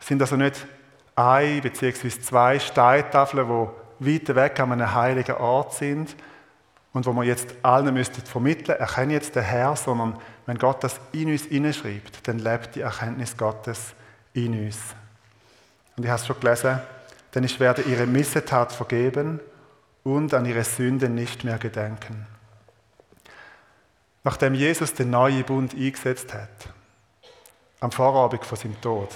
Es 0.00 0.06
sind 0.06 0.20
also 0.20 0.36
nicht 0.36 0.66
ein 1.16 1.60
bzw. 1.60 2.10
zwei 2.10 2.58
Steintafeln, 2.58 3.48
die 4.00 4.14
weit 4.14 4.34
weg 4.34 4.60
an 4.60 4.72
einem 4.72 4.94
heiligen 4.94 5.36
Ort 5.36 5.74
sind 5.74 6.14
und 6.92 7.06
wo 7.06 7.12
wir 7.12 7.24
jetzt 7.24 7.54
allen 7.62 7.92
müssten 7.92 8.22
vermitteln, 8.22 8.78
erkenne 8.78 9.14
jetzt 9.14 9.34
den 9.34 9.42
Herr, 9.42 9.74
sondern 9.76 10.16
wenn 10.46 10.58
Gott 10.58 10.84
das 10.84 11.00
in 11.12 11.30
uns 11.30 11.44
hineinschreibt, 11.44 12.26
dann 12.26 12.38
lebt 12.38 12.76
die 12.76 12.80
Erkenntnis 12.80 13.36
Gottes 13.36 13.94
in 14.32 14.66
uns. 14.66 14.78
Und 15.96 16.04
ich 16.04 16.10
habe 16.10 16.20
es 16.20 16.26
schon 16.26 16.38
gelesen, 16.40 16.80
denn 17.34 17.44
ich 17.44 17.60
werde 17.60 17.82
ihre 17.82 18.06
Missetat 18.06 18.72
vergeben 18.72 19.40
und 20.04 20.32
an 20.34 20.46
ihre 20.46 20.64
Sünden 20.64 21.14
nicht 21.14 21.44
mehr 21.44 21.58
gedenken. 21.58 22.26
Nachdem 24.24 24.54
Jesus 24.54 24.94
den 24.94 25.10
neuen 25.10 25.44
Bund 25.44 25.74
eingesetzt 25.74 26.34
hat, 26.34 26.48
am 27.80 27.92
Vorabend 27.92 28.44
von 28.44 28.58
seinem 28.58 28.80
Tod, 28.80 29.10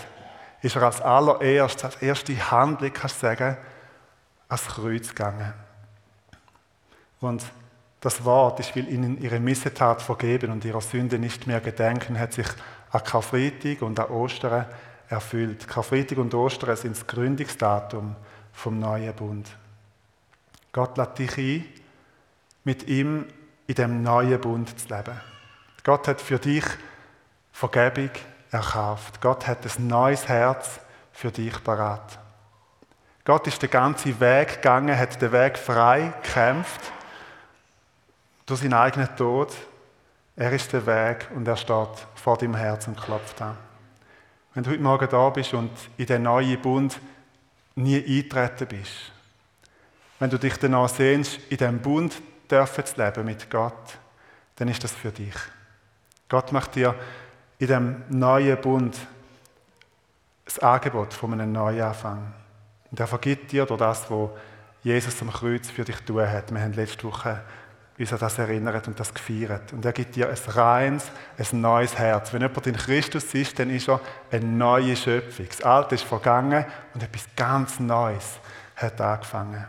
ist 0.62 0.77
er 0.77 0.83
als 0.83 1.01
allererstes, 1.01 1.85
als 1.85 2.03
erste 2.03 2.51
Handlung, 2.51 2.92
kannst 2.92 3.16
du 3.16 3.27
sagen, 3.27 3.57
ans 4.48 4.66
Kreuz 4.66 5.09
gegangen. 5.09 5.53
Und 7.20 7.42
das 8.01 8.25
Wort, 8.25 8.61
ich 8.61 8.75
will 8.75 8.88
ihnen 8.88 9.20
ihre 9.20 9.40
Missetat 9.40 10.03
vergeben 10.03 10.51
und 10.51 10.64
ihrer 10.64 10.81
Sünde 10.81 11.18
nicht 11.18 11.46
mehr 11.46 11.61
gedenken, 11.61 12.18
hat 12.18 12.33
sich 12.33 12.48
an 12.90 13.03
Karfreitag 13.05 13.83
und 13.83 13.98
an 13.98 14.11
Ostern 14.11 14.66
erfüllt. 15.08 15.68
Karfreitag 15.68 16.18
und 16.18 16.34
Ostern 16.34 16.76
sind 16.76 16.96
das 16.96 17.06
Gründungsdatum 17.06 18.16
vom 18.52 18.78
neuen 18.78 19.14
Bund. 19.14 19.48
Gott 20.72 20.96
lädt 20.96 21.18
dich 21.18 21.38
ein, 21.38 21.64
mit 22.64 22.88
ihm 22.88 23.26
in 23.66 23.74
dem 23.74 24.02
neuen 24.02 24.40
Bund 24.40 24.78
zu 24.78 24.88
leben. 24.94 25.20
Gott 25.84 26.08
hat 26.08 26.20
für 26.20 26.38
dich 26.38 26.64
Vergebung 27.52 28.10
erkauft. 28.50 29.20
Gott 29.20 29.46
hat 29.46 29.64
ein 29.64 29.86
neues 29.86 30.28
Herz 30.28 30.80
für 31.12 31.30
dich 31.30 31.62
parat. 31.62 32.18
Gott 33.24 33.46
ist 33.46 33.62
den 33.62 33.70
ganzen 33.70 34.18
Weg 34.18 34.54
gegangen, 34.56 34.98
hat 34.98 35.20
den 35.20 35.32
Weg 35.32 35.56
frei 35.56 36.12
gekämpft 36.22 36.80
durch 38.46 38.60
seinen 38.60 38.74
eigenen 38.74 39.14
Tod. 39.16 39.54
Er 40.34 40.52
ist 40.52 40.72
der 40.72 40.86
Weg 40.86 41.28
und 41.34 41.46
er 41.46 41.56
steht 41.56 42.06
vor 42.14 42.36
deinem 42.36 42.56
Herz 42.56 42.88
und 42.88 43.00
klopft 43.00 43.40
an. 43.42 43.56
Wenn 44.54 44.64
du 44.64 44.70
heute 44.70 44.82
Morgen 44.82 45.08
da 45.08 45.30
bist 45.30 45.54
und 45.54 45.70
in 45.96 46.04
den 46.04 46.24
neuen 46.24 46.60
Bund 46.60 47.00
nie 47.74 48.04
eintreten 48.04 48.68
bist, 48.68 49.12
wenn 50.18 50.28
du 50.28 50.38
dich 50.38 50.58
danach 50.58 50.90
sehnst, 50.90 51.38
in 51.48 51.56
diesem 51.56 51.80
Bund 51.80 52.20
dürfen 52.50 52.84
zu 52.84 53.02
leben 53.02 53.24
mit 53.24 53.50
Gott, 53.50 53.98
dann 54.56 54.68
ist 54.68 54.84
das 54.84 54.92
für 54.92 55.10
dich. 55.10 55.34
Gott 56.28 56.52
macht 56.52 56.74
dir 56.74 56.94
in 57.58 57.66
dem 57.66 58.02
neuen 58.10 58.60
Bund 58.60 58.94
das 60.44 60.58
Angebot 60.58 61.14
von 61.14 61.32
einem 61.32 61.52
Neuanfang. 61.52 62.34
Und 62.90 63.00
er 63.00 63.06
vergibt 63.06 63.52
dir 63.52 63.64
durch 63.64 63.80
das, 63.80 64.10
was 64.10 64.30
Jesus 64.82 65.22
am 65.22 65.32
Kreuz 65.32 65.70
für 65.70 65.84
dich 65.84 66.00
tun 66.00 66.28
hat. 66.28 66.52
Wir 66.52 66.60
haben 66.60 66.74
letzte 66.74 67.04
Woche 67.04 67.40
uns 67.98 68.12
an 68.12 68.18
das 68.18 68.38
erinnert 68.38 68.88
und 68.88 68.98
das 68.98 69.12
gefeiert. 69.12 69.72
Und 69.72 69.85
er 69.85 69.92
gibt 69.92 70.16
dir 70.16 70.28
ein 70.28 70.37
reines, 70.55 71.11
ein 71.38 71.61
neues 71.61 71.96
Herz. 71.98 72.33
Wenn 72.33 72.42
jemand 72.42 72.66
in 72.66 72.76
Christus 72.76 73.35
ist, 73.35 73.59
dann 73.59 73.70
ist 73.70 73.88
er 73.88 74.00
eine 74.31 74.44
neue 74.44 74.96
Schöpfung. 74.96 75.46
Das 75.48 75.62
Alte 75.62 75.94
ist 75.94 76.05
vergangen 76.05 76.64
und 76.94 77.02
etwas 77.02 77.26
ganz 77.37 77.78
Neues 77.78 78.40
hat 78.76 79.00
angefangen. 79.00 79.64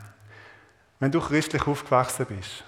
Wenn 0.99 1.11
du 1.11 1.19
christlich 1.19 1.67
aufgewachsen 1.67 2.25
bist 2.27 2.63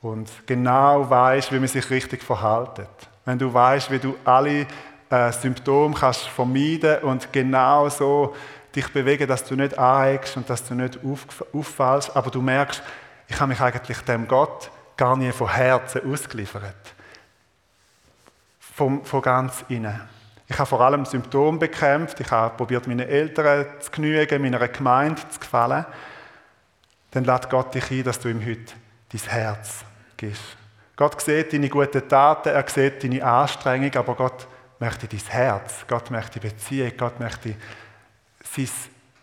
und 0.00 0.30
genau 0.46 1.08
weißt, 1.08 1.52
wie 1.52 1.58
man 1.58 1.68
sich 1.68 1.90
richtig 1.90 2.22
verhaltet, 2.22 2.88
wenn 3.24 3.38
du 3.38 3.52
weißt, 3.52 3.90
wie 3.90 3.98
du 3.98 4.16
alle 4.24 4.66
äh, 5.10 5.32
Symptome 5.32 5.94
kannst 5.94 6.28
vermeiden 6.28 6.98
und 7.02 7.32
genau 7.32 7.88
so 7.88 8.34
dich 8.74 8.88
bewegen, 8.92 9.28
dass 9.28 9.44
du 9.44 9.56
nicht 9.56 9.76
aneckst 9.76 10.36
und 10.36 10.48
dass 10.48 10.64
du 10.64 10.74
nicht 10.74 10.98
auffallst, 11.52 12.16
aber 12.16 12.30
du 12.30 12.40
merkst, 12.40 12.82
ich 13.28 13.38
habe 13.40 13.48
mich 13.48 13.60
eigentlich 13.60 13.98
dem 14.00 14.26
Gott 14.26 14.70
gar 14.96 15.16
nie 15.16 15.32
von 15.32 15.52
Herzen 15.52 16.10
ausgeliefert. 16.10 16.94
Von, 18.60 19.04
von 19.04 19.22
ganz 19.22 19.64
innen. 19.68 20.00
Ich 20.48 20.58
habe 20.58 20.68
vor 20.68 20.80
allem 20.80 21.04
Symptome 21.04 21.58
bekämpft. 21.58 22.20
Ich 22.20 22.30
habe 22.30 22.56
probiert, 22.56 22.86
meinen 22.86 23.08
Eltern 23.08 23.66
zu 23.80 23.90
genügen, 23.90 24.42
meiner 24.42 24.68
Gemeinde 24.68 25.22
zu 25.28 25.40
gefallen. 25.40 25.86
Dann 27.10 27.24
lädt 27.24 27.48
Gott 27.50 27.74
dich 27.74 27.90
ein, 27.90 28.04
dass 28.04 28.20
du 28.20 28.28
ihm 28.28 28.44
heute 28.44 28.72
dein 29.12 29.30
Herz 29.30 29.84
gibst. 30.16 30.56
Gott 30.96 31.20
sieht 31.20 31.52
deine 31.52 31.68
guten 31.68 32.06
Taten, 32.08 32.50
er 32.50 32.68
sieht 32.68 33.02
deine 33.02 33.24
Anstrengung, 33.24 33.94
aber 33.94 34.14
Gott 34.14 34.46
möchte 34.78 35.08
dein 35.08 35.20
Herz, 35.20 35.84
Gott 35.88 36.10
möchte 36.10 36.40
Beziehung, 36.40 36.92
Gott 36.96 37.18
möchte 37.18 37.54
sein, 38.44 38.68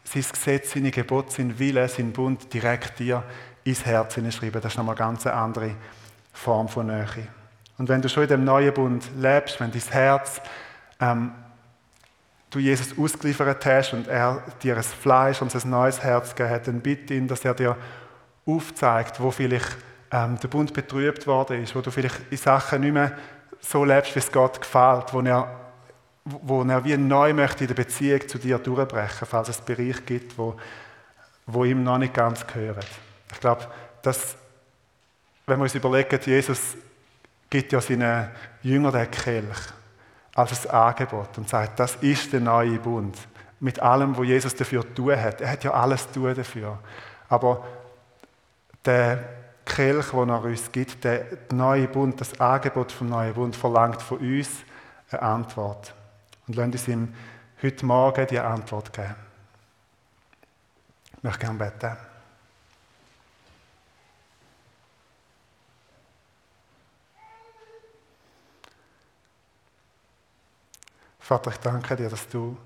sein 0.04 0.26
Gesetz, 0.32 0.72
seine 0.72 0.92
Gebote, 0.92 1.32
sein 1.32 1.58
Wille, 1.60 1.88
sein 1.88 2.12
Bund 2.12 2.52
direkt 2.54 3.00
dir 3.00 3.24
ins 3.64 3.86
Herz 3.86 4.16
hineinschreiben. 4.16 4.62
Das 4.62 4.74
ist 4.74 4.78
nochmal 4.78 4.96
eine 4.96 5.06
ganz 5.06 5.26
andere 5.28 5.76
Form 6.34 6.68
von 6.68 6.88
Nähe. 6.88 7.28
Und 7.78 7.88
wenn 7.88 8.02
du 8.02 8.10
schon 8.10 8.24
in 8.24 8.30
dem 8.30 8.44
neuen 8.44 8.74
Bund 8.74 9.10
lebst, 9.18 9.60
wenn 9.60 9.72
dein 9.72 9.82
Herz 9.82 10.42
ähm, 11.00 11.32
du 12.50 12.60
Jesus 12.60 12.98
ausgeliefert 12.98 13.66
hast 13.66 13.94
und 13.94 14.08
er 14.08 14.44
dir 14.62 14.76
ein 14.76 14.84
Fleisch 14.84 15.42
und 15.42 15.56
ein 15.56 15.70
neues 15.70 16.02
Herz 16.04 16.36
gegeben 16.36 16.56
hat, 16.56 16.68
dann 16.68 16.82
bitte 16.82 17.14
ihn, 17.14 17.28
dass 17.28 17.46
er 17.46 17.54
dir 17.54 17.78
aufzeigt, 18.46 19.22
wo 19.22 19.32
vielleicht 19.32 19.78
ähm, 20.12 20.38
der 20.40 20.48
Bund 20.48 20.74
betrübt 20.74 21.28
worden 21.28 21.64
ist, 21.64 21.76
wo 21.76 21.82
du 21.82 21.92
vielleicht 21.92 22.20
in 22.30 22.38
Sachen 22.38 22.82
nicht 22.82 22.94
mehr 22.94 23.12
so 23.62 23.86
lebst, 23.86 24.16
wie 24.16 24.20
es 24.20 24.32
Gott 24.32 24.60
gefällt, 24.60 25.14
wo 25.14 25.22
er, 25.22 25.50
wo 26.26 26.64
er 26.64 26.84
wie 26.84 26.98
neu 26.98 27.34
möchte 27.34 27.64
in 27.64 27.68
der 27.68 27.76
Beziehung 27.76 28.28
zu 28.28 28.38
dir 28.38 28.58
durchbrechen, 28.58 29.28
falls 29.30 29.50
es 29.50 29.62
Bereiche 29.62 30.02
gibt, 30.02 30.38
wo, 30.38 30.56
wo 31.46 31.64
ihm 31.64 31.84
noch 31.84 31.98
nicht 31.98 32.14
ganz 32.14 32.46
gehören. 32.48 32.86
Ich 33.32 33.40
glaube, 33.40 33.68
dass, 34.02 34.36
wenn 35.46 35.60
wir 35.60 35.64
uns 35.64 35.76
überlegen, 35.76 36.20
Jesus 36.24 36.76
gibt 37.50 37.72
ja 37.72 37.82
seinen 37.82 38.30
Jüngern 38.62 38.94
den 38.94 39.10
Kelch 39.10 39.58
als 40.36 40.68
ein 40.68 40.72
Angebot 40.72 41.38
und 41.38 41.50
sagt, 41.50 41.80
das 41.80 41.96
ist 41.98 42.32
der 42.32 42.40
neue 42.40 42.80
Bund. 42.80 43.18
Mit 43.60 43.80
allem, 43.80 44.18
was 44.18 44.26
Jesus 44.26 44.56
dafür 44.56 44.94
tun 44.94 45.20
hat. 45.20 45.42
Er 45.42 45.52
hat 45.52 45.64
ja 45.64 45.74
alles 45.74 46.10
tun 46.12 46.34
dafür. 46.34 46.80
Aber 47.28 47.66
der 48.86 49.24
Kelch, 49.66 50.12
den 50.12 50.30
er 50.30 50.44
uns 50.44 50.72
gibt, 50.72 51.04
der 51.04 51.26
neue 51.52 51.88
Bund, 51.88 52.20
das 52.22 52.40
Angebot 52.40 52.92
vom 52.92 53.10
neuen 53.10 53.34
Bund, 53.34 53.56
verlangt 53.56 54.02
von 54.02 54.20
uns 54.20 54.50
eine 55.12 55.22
Antwort. 55.22 55.94
Und 56.48 56.56
lasst 56.56 56.72
uns 56.72 56.88
ihm 56.88 57.14
heute 57.62 57.86
Morgen 57.86 58.28
die 58.28 58.40
Antwort 58.40 58.94
geben. 58.94 59.16
Ich 61.18 61.24
möchte 61.24 61.40
gerne 61.40 61.60
beten. 61.60 62.09
Vater, 71.30 71.52
ich 71.52 71.58
danke 71.58 71.96
dir, 71.96 72.10
dass 72.10 72.28
du 72.28 72.58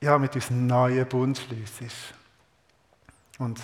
ja, 0.00 0.16
mit 0.16 0.34
uns 0.34 0.50
einen 0.50 0.66
neuen 0.66 1.06
Bund 1.06 1.36
schließt. 1.36 2.14
Und 3.38 3.60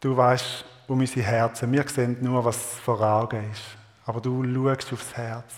du 0.00 0.14
weißt 0.14 0.62
um 0.86 1.00
unsere 1.00 1.22
Herzen. 1.22 1.72
Wir 1.72 1.88
sehen 1.88 2.18
nur, 2.20 2.44
was 2.44 2.58
vor 2.80 3.00
Augen 3.00 3.50
ist. 3.50 3.62
Aber 4.04 4.20
du 4.20 4.44
schaust 4.44 4.92
aufs 4.92 5.16
Herz. 5.16 5.54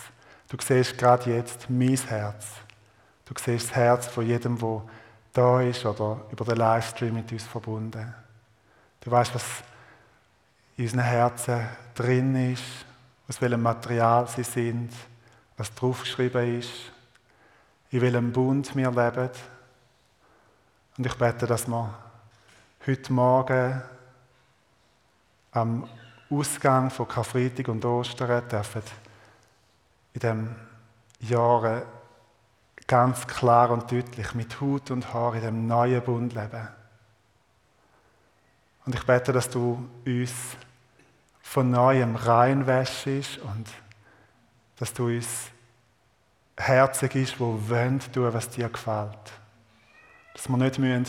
Du 0.48 0.56
siehst 0.60 0.96
gerade 0.96 1.34
jetzt 1.34 1.68
mein 1.68 1.96
Herz. 1.96 2.46
Du 3.24 3.34
siehst 3.44 3.70
das 3.70 3.74
Herz 3.74 4.06
von 4.06 4.24
jedem, 4.24 4.56
der 4.56 4.82
da 5.32 5.62
ist 5.62 5.84
oder 5.84 6.20
über 6.30 6.44
den 6.44 6.58
Livestream 6.58 7.14
mit 7.14 7.32
uns 7.32 7.42
verbunden. 7.42 8.14
Du 9.00 9.10
weißt, 9.10 9.34
was 9.34 9.64
in 10.76 10.84
unseren 10.84 11.00
Herzen 11.00 11.60
drin 11.96 12.52
ist, 12.52 12.62
aus 13.26 13.42
welchem 13.42 13.62
Material 13.62 14.28
sie 14.28 14.44
sind 14.44 14.92
was 15.56 15.74
draufgeschrieben 15.74 16.58
ist, 16.58 16.70
in 17.90 18.00
welchem 18.00 18.32
Bund 18.32 18.74
wir 18.74 18.90
leben. 18.90 19.30
Und 20.96 21.06
ich 21.06 21.14
bete, 21.14 21.46
dass 21.46 21.68
wir 21.68 21.94
heute 22.86 23.12
Morgen 23.12 23.82
am 25.52 25.88
Ausgang 26.30 26.90
von 26.90 27.06
Karfreitag 27.06 27.68
und 27.68 27.84
Ostern 27.84 28.48
dürfen 28.48 28.82
in 30.14 30.20
diesem 30.20 30.56
Jahr 31.20 31.82
ganz 32.86 33.26
klar 33.26 33.70
und 33.70 33.90
deutlich 33.90 34.34
mit 34.34 34.60
Hut 34.60 34.90
und 34.90 35.12
Haar 35.14 35.34
in 35.34 35.42
dem 35.42 35.66
neuen 35.66 36.02
Bund 36.02 36.34
leben. 36.34 36.68
Und 38.86 38.94
ich 38.94 39.04
bete, 39.04 39.32
dass 39.32 39.48
du 39.48 39.88
uns 40.04 40.32
von 41.40 41.70
neuem 41.70 42.16
reinwäschst 42.16 43.38
und 43.38 43.66
dass 44.78 44.92
du 44.92 45.06
uns 45.06 45.50
Herzen 46.56 47.08
gibst, 47.08 47.34
die 47.34 47.40
wollen 47.40 48.00
tun, 48.12 48.32
was 48.32 48.48
dir 48.50 48.68
gefällt. 48.68 49.32
Dass 50.34 50.48
wir 50.48 50.56
nicht 50.56 50.78
müssen, 50.78 51.06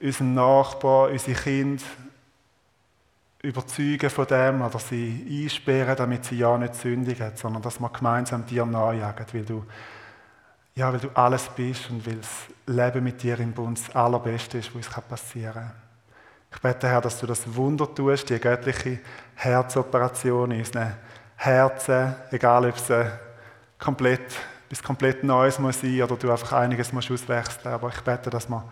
unseren 0.00 0.34
Nachbarn, 0.34 1.12
unsere 1.12 1.40
Kinder 1.40 1.82
überzeugen 3.42 4.10
von 4.10 4.26
dem 4.26 4.62
oder 4.62 4.78
sie 4.78 5.44
einsperren, 5.44 5.96
damit 5.96 6.24
sie 6.24 6.38
ja 6.38 6.56
nicht 6.58 6.74
sündigen, 6.74 7.32
sondern 7.36 7.62
dass 7.62 7.80
wir 7.80 7.88
gemeinsam 7.88 8.44
dir 8.44 8.66
nachjagen, 8.66 9.26
weil 9.32 9.44
du, 9.44 9.64
ja, 10.74 10.92
weil 10.92 11.00
du 11.00 11.08
alles 11.14 11.48
bist 11.50 11.88
und 11.90 12.04
weil 12.06 12.16
das 12.16 12.46
Leben 12.66 13.04
mit 13.04 13.22
dir 13.22 13.38
im 13.38 13.52
Bund 13.52 13.78
das 13.78 13.94
Allerbeste 13.94 14.58
ist, 14.58 14.74
was 14.74 14.86
uns 14.86 15.08
passieren 15.08 15.54
kann. 15.54 15.72
Ich 16.52 16.60
bete, 16.60 16.88
Herr, 16.88 17.00
dass 17.00 17.20
du 17.20 17.26
das 17.26 17.54
Wunder 17.54 17.94
tust, 17.94 18.30
die 18.30 18.38
göttliche 18.38 19.00
Herzoperation 19.34 20.50
in 20.50 20.60
unseren 20.60 20.94
Herzen, 21.38 22.16
egal 22.32 22.66
ob 22.66 22.76
es 22.76 22.92
komplett, 23.78 24.34
bis 24.68 24.82
komplett 24.82 25.22
Neues 25.22 25.58
muss 25.58 25.80
sein 25.80 26.02
oder 26.02 26.16
du 26.16 26.30
einfach 26.30 26.52
einiges 26.52 26.92
musst 26.92 27.10
auswechseln. 27.10 27.72
Aber 27.72 27.88
ich 27.88 28.00
bete, 28.00 28.28
dass 28.28 28.48
wir 28.48 28.64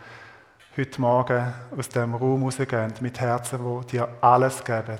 heute 0.76 1.00
Morgen 1.00 1.54
aus 1.78 1.88
dem 1.88 2.14
Raum 2.14 2.42
rausgehen 2.42 2.92
mit 3.00 3.20
Herzen, 3.20 3.60
die 3.82 3.86
dir 3.92 4.08
alles 4.20 4.64
geben. 4.64 4.98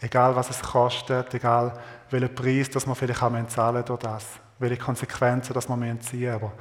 Egal 0.00 0.34
was 0.36 0.50
es 0.50 0.62
kostet, 0.62 1.34
egal 1.34 1.72
welchen 2.10 2.34
Preis 2.34 2.70
dass 2.70 2.86
wir 2.86 2.94
vielleicht 2.94 3.22
auch 3.22 3.46
zahlen 3.48 3.84
durch 3.84 4.00
das, 4.00 4.26
welche 4.58 4.78
Konsequenzen 4.78 5.52
dass 5.52 5.68
wir 5.68 6.00
ziehen 6.00 6.32
aber 6.32 6.52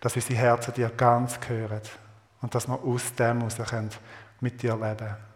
dass 0.00 0.16
unsere 0.16 0.38
Herzen 0.38 0.74
dir 0.74 0.88
ganz 0.88 1.38
gehören 1.38 1.82
und 2.40 2.54
dass 2.54 2.66
wir 2.66 2.82
aus 2.82 3.14
dem 3.14 3.40
heraus 3.42 3.70
mit 4.40 4.62
dir 4.62 4.74
leben 4.74 5.29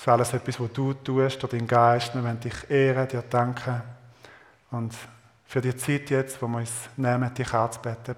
ist 0.00 0.08
alles 0.08 0.32
etwas, 0.32 0.60
was 0.60 0.72
du 0.72 0.92
tust 0.92 1.42
durch 1.42 1.52
deinen 1.52 1.66
Geist. 1.66 2.14
Wir 2.14 2.22
wollen 2.22 2.40
dich 2.40 2.70
ehren, 2.70 3.08
dir 3.08 3.22
danken 3.22 3.82
und 4.70 4.94
für 5.46 5.60
die 5.60 5.76
Zeit 5.76 6.10
jetzt, 6.10 6.40
wo 6.42 6.48
wir 6.48 6.58
uns 6.58 6.72
nehmen, 6.96 7.32
dich 7.32 7.52
anzubeten, 7.52 8.16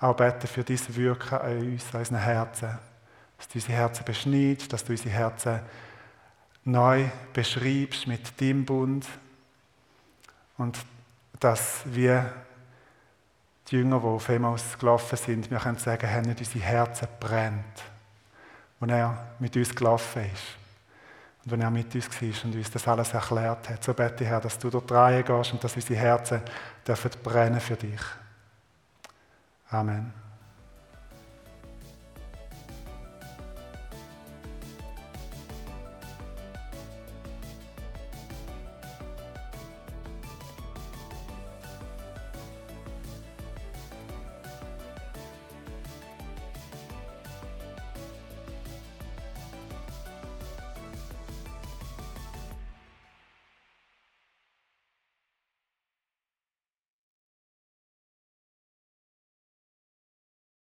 auch 0.00 0.14
beten 0.14 0.46
für 0.46 0.64
dein 0.64 0.96
Wirken 0.96 1.38
an 1.38 1.58
uns, 1.58 1.94
an 1.94 2.00
unseren 2.00 2.18
Herzen. 2.18 2.78
Dass 3.38 3.48
du 3.48 3.54
unsere 3.54 3.72
Herzen 3.72 4.04
beschneidest, 4.04 4.72
dass 4.72 4.84
du 4.84 4.92
unsere 4.92 5.10
Herzen 5.10 5.60
neu 6.64 7.04
beschreibst 7.32 8.06
mit 8.06 8.40
deinem 8.40 8.64
Bund. 8.64 9.06
Und 10.58 10.78
dass 11.40 11.82
wir 11.86 12.32
die 13.68 13.76
Jünger, 13.76 14.00
die 14.00 14.06
auf 14.06 14.28
Emmaus 14.28 14.78
gelaufen 14.78 15.16
sind, 15.16 15.50
wir 15.50 15.58
können 15.58 15.78
sagen, 15.78 16.10
haben 16.10 16.26
nicht 16.26 16.40
unsere 16.40 16.64
Herzen 16.64 17.08
brennt, 17.18 17.82
als 18.80 18.90
er 18.90 19.34
mit 19.38 19.56
uns 19.56 19.74
gelaufen 19.74 20.30
ist. 20.32 20.63
Und 21.44 21.52
wenn 21.52 21.60
er 21.60 21.70
mit 21.70 21.94
uns 21.94 22.08
war 22.10 22.44
und 22.44 22.54
uns 22.54 22.70
das 22.70 22.88
alles 22.88 23.12
erklärt 23.12 23.68
hat, 23.68 23.84
so 23.84 23.92
bete 23.92 24.24
ich, 24.24 24.30
Herr, 24.30 24.40
dass 24.40 24.58
du 24.58 24.70
dort 24.70 24.90
reingehst 24.90 25.52
und 25.52 25.62
dass 25.62 25.76
unsere 25.76 26.00
Herzen 26.00 26.40
dürfen 26.86 27.10
brennen 27.22 27.60
für 27.60 27.76
dich. 27.76 28.00
Amen. 29.70 30.23